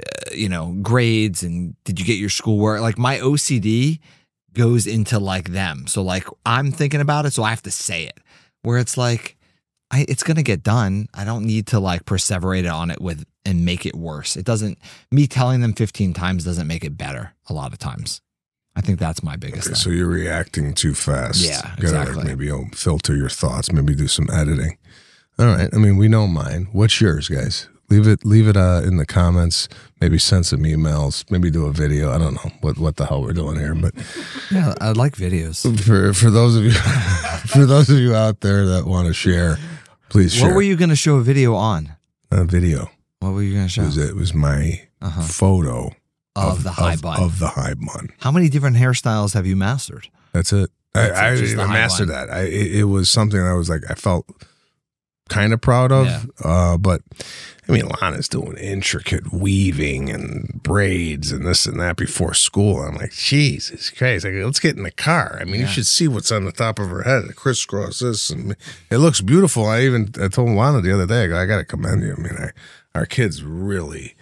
uh, 0.00 0.30
you 0.34 0.48
know, 0.48 0.74
grades 0.80 1.42
and 1.42 1.76
did 1.84 2.00
you 2.00 2.06
get 2.06 2.16
your 2.16 2.30
schoolwork? 2.30 2.80
Like, 2.80 2.96
my 2.96 3.18
OCD 3.18 3.98
goes 4.54 4.86
into 4.86 5.18
like 5.18 5.50
them. 5.50 5.86
So 5.86 6.02
like, 6.02 6.26
I'm 6.44 6.72
thinking 6.72 7.00
about 7.00 7.26
it, 7.26 7.32
so 7.32 7.42
I 7.42 7.50
have 7.50 7.62
to 7.62 7.70
say 7.70 8.04
it. 8.04 8.18
Where 8.62 8.78
it's 8.78 8.96
like, 8.96 9.36
I, 9.90 10.04
it's 10.08 10.22
gonna 10.22 10.42
get 10.42 10.62
done. 10.62 11.08
I 11.14 11.24
don't 11.24 11.44
need 11.44 11.68
to 11.68 11.80
like 11.80 12.04
perseverate 12.04 12.70
on 12.72 12.90
it 12.90 13.00
with 13.00 13.24
and 13.44 13.64
make 13.64 13.86
it 13.86 13.94
worse. 13.94 14.36
It 14.36 14.44
doesn't. 14.44 14.78
Me 15.10 15.26
telling 15.26 15.60
them 15.60 15.72
15 15.72 16.12
times 16.12 16.44
doesn't 16.44 16.66
make 16.66 16.84
it 16.84 16.98
better. 16.98 17.34
A 17.48 17.54
lot 17.54 17.72
of 17.72 17.78
times, 17.78 18.20
I 18.76 18.82
think 18.82 18.98
that's 18.98 19.22
my 19.22 19.36
biggest 19.36 19.66
okay, 19.66 19.74
thing. 19.74 19.76
so 19.76 19.90
you're 19.90 20.06
reacting 20.06 20.74
too 20.74 20.94
fast. 20.94 21.40
Yeah, 21.40 21.62
Gotta, 21.62 21.82
exactly. 21.82 22.16
Like, 22.16 22.26
maybe 22.26 22.46
you'll 22.46 22.68
filter 22.74 23.16
your 23.16 23.30
thoughts. 23.30 23.72
Maybe 23.72 23.94
do 23.94 24.08
some 24.08 24.28
editing. 24.30 24.76
All 25.38 25.46
right. 25.46 25.70
I 25.72 25.76
mean, 25.78 25.96
we 25.96 26.08
know 26.08 26.26
mine. 26.26 26.68
What's 26.72 27.00
yours, 27.00 27.28
guys? 27.28 27.68
Leave 27.90 28.06
it 28.06 28.22
leave 28.26 28.48
it 28.48 28.56
uh, 28.56 28.82
in 28.84 28.98
the 28.98 29.06
comments. 29.06 29.66
Maybe 29.98 30.18
send 30.18 30.44
some 30.44 30.60
emails. 30.60 31.24
Maybe 31.30 31.50
do 31.50 31.64
a 31.64 31.72
video. 31.72 32.12
I 32.12 32.18
don't 32.18 32.34
know 32.34 32.52
what 32.60 32.76
what 32.76 32.96
the 32.96 33.06
hell 33.06 33.22
we're 33.22 33.32
doing 33.32 33.58
here, 33.58 33.74
but. 33.74 33.94
yeah, 34.50 34.74
I 34.78 34.92
like 34.92 35.16
videos. 35.16 35.62
for 35.80 36.12
for 36.12 36.30
those 36.30 36.54
of 36.54 36.64
you 36.64 36.72
for 37.46 37.64
those 37.64 37.88
of 37.88 37.98
you 37.98 38.14
out 38.14 38.40
there 38.40 38.66
that 38.66 38.84
want 38.84 39.06
to 39.06 39.14
share, 39.14 39.56
please 40.10 40.34
share 40.34 40.48
What 40.48 40.56
were 40.56 40.62
you 40.62 40.76
gonna 40.76 40.96
show 40.96 41.16
a 41.16 41.22
video 41.22 41.54
on? 41.54 41.94
a 42.30 42.44
video. 42.44 42.90
What 43.20 43.32
were 43.32 43.42
you 43.42 43.52
gonna 43.54 43.66
It 43.66 43.70
show 43.70 43.82
was 43.84 43.96
it 43.96 44.14
was 44.14 44.34
my 44.34 44.82
Uh-huh. 45.00 45.22
photo 45.22 45.92
of, 46.36 46.62
the 46.62 46.72
high 46.72 46.94
of, 46.94 47.02
bun? 47.02 47.20
of 47.22 47.38
the 47.38 47.48
high 47.48 47.74
bun. 47.74 48.10
How 48.20 48.30
many 48.30 48.48
different 48.48 48.76
hairstyles 48.76 49.34
have 49.34 49.46
you 49.46 49.56
mastered? 49.56 50.08
That's 50.32 50.52
it. 50.52 50.70
That's 50.94 51.10
it, 51.10 51.14
I, 51.22 51.26
I 51.28 51.30
just 51.32 51.42
didn't 51.42 51.60
even 51.60 51.72
master 51.72 52.06
bun. 52.06 52.14
that. 52.14 52.30
I 52.30 52.40
it, 52.42 52.74
it 52.76 52.84
was 52.84 53.08
something 53.10 53.40
I 53.40 53.54
was 53.54 53.68
like 53.68 53.82
I 53.90 53.94
felt 53.94 54.26
kind 55.28 55.52
of 55.52 55.60
proud 55.60 55.90
of. 55.92 56.06
Yeah. 56.06 56.22
Uh, 56.44 56.78
but 56.78 57.02
I 57.68 57.72
mean, 57.72 57.88
Lana's 58.00 58.28
doing 58.28 58.56
intricate 58.56 59.30
weaving 59.30 60.08
and 60.08 60.62
braids 60.62 61.30
and 61.30 61.46
this 61.46 61.66
and 61.66 61.78
that 61.80 61.96
before 61.96 62.32
school. 62.32 62.80
I'm 62.80 62.96
like, 62.96 63.12
Jesus 63.12 63.90
Christ! 63.90 64.24
Like, 64.24 64.34
let's 64.34 64.58
get 64.58 64.78
in 64.78 64.84
the 64.84 64.90
car. 64.90 65.36
I 65.38 65.44
mean, 65.44 65.60
you 65.60 65.66
should 65.66 65.86
see 65.86 66.08
what's 66.08 66.32
on 66.32 66.46
the 66.46 66.52
top 66.52 66.78
of 66.78 66.88
her 66.88 67.02
head. 67.02 67.24
Crisscross 67.36 67.98
this, 67.98 68.30
and 68.30 68.56
it 68.90 68.98
looks 68.98 69.20
beautiful. 69.20 69.66
I 69.66 69.82
even 69.82 70.14
I 70.20 70.28
told 70.28 70.50
Lana 70.50 70.80
the 70.80 70.94
other 70.94 71.06
day, 71.06 71.24
I, 71.24 71.26
go, 71.26 71.36
I 71.36 71.44
got 71.44 71.58
to 71.58 71.64
commend 71.64 72.02
you. 72.02 72.14
I 72.16 72.20
mean, 72.20 72.36
I, 72.38 72.50
our 72.94 73.04
kids 73.04 73.42
really 73.42 74.14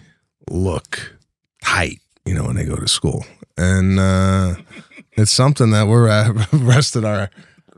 look 0.49 1.15
tight, 1.63 2.01
you 2.25 2.33
know, 2.33 2.47
when 2.47 2.57
they 2.57 2.65
go 2.65 2.75
to 2.75 2.87
school, 2.87 3.25
and 3.57 3.97
uh, 3.97 4.55
it's 5.13 5.31
something 5.31 5.71
that 5.71 5.87
we're 5.87 6.09
uh, 6.09 6.33
rested 6.51 7.05
our 7.05 7.29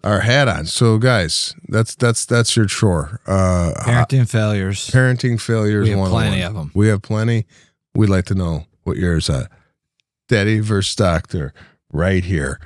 our 0.04 0.20
hat 0.22 0.48
on. 0.48 0.66
So, 0.66 0.98
guys, 0.98 1.56
that's 1.68 1.96
that's 1.96 2.26
that's 2.26 2.56
your 2.56 2.66
chore. 2.66 3.20
Uh, 3.28 3.74
Parenting 3.82 4.30
failures. 4.30 4.90
parenting 4.90 5.40
failures. 5.40 5.84
We 5.86 5.90
have 5.92 6.00
101. 6.00 6.12
plenty 6.30 6.42
of 6.44 6.56
'em. 6.58 6.72
We 6.74 6.88
have 6.90 7.02
plenty. 7.02 7.46
We'd 7.94 8.10
like 8.10 8.26
to 8.26 8.36
know 8.36 8.66
what 8.84 8.98
yours 8.98 9.30
are. 9.30 9.48
Daddy 10.28 10.60
versus 10.60 10.96
Doctor, 10.96 11.54
right 11.92 12.24
here. 12.24 12.60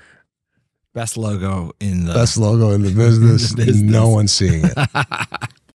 Best 0.93 1.17
logo 1.17 1.71
in 1.79 2.05
the. 2.05 2.13
Best 2.13 2.37
logo 2.37 2.71
in 2.71 2.81
the 2.83 2.91
business. 2.91 3.51
In 3.53 3.57
the 3.59 3.65
business. 3.65 3.91
No 3.91 4.09
one's 4.09 4.31
seeing 4.31 4.63
it. 4.65 4.77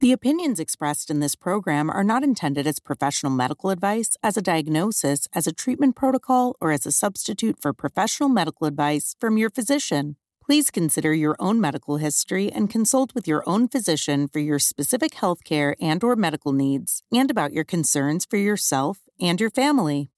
The 0.00 0.12
opinions 0.12 0.60
expressed 0.60 1.10
in 1.10 1.18
this 1.18 1.34
program 1.34 1.90
are 1.90 2.04
not 2.04 2.22
intended 2.22 2.68
as 2.68 2.78
professional 2.78 3.32
medical 3.32 3.70
advice, 3.70 4.10
as 4.22 4.36
a 4.36 4.42
diagnosis, 4.42 5.26
as 5.34 5.48
a 5.48 5.52
treatment 5.52 5.96
protocol, 5.96 6.54
or 6.60 6.70
as 6.70 6.86
a 6.86 6.92
substitute 6.92 7.56
for 7.60 7.72
professional 7.72 8.28
medical 8.28 8.68
advice 8.68 9.16
from 9.18 9.36
your 9.38 9.50
physician. 9.50 10.14
Please 10.40 10.70
consider 10.70 11.12
your 11.12 11.34
own 11.40 11.60
medical 11.60 11.96
history 11.96 12.48
and 12.48 12.70
consult 12.70 13.12
with 13.12 13.26
your 13.26 13.42
own 13.44 13.66
physician 13.66 14.28
for 14.28 14.38
your 14.38 14.60
specific 14.60 15.14
healthcare 15.14 15.74
and 15.80 16.04
or 16.04 16.14
medical 16.14 16.52
needs 16.52 17.02
and 17.12 17.28
about 17.28 17.52
your 17.52 17.64
concerns 17.64 18.24
for 18.24 18.36
yourself 18.36 19.00
and 19.20 19.40
your 19.40 19.50
family. 19.50 20.10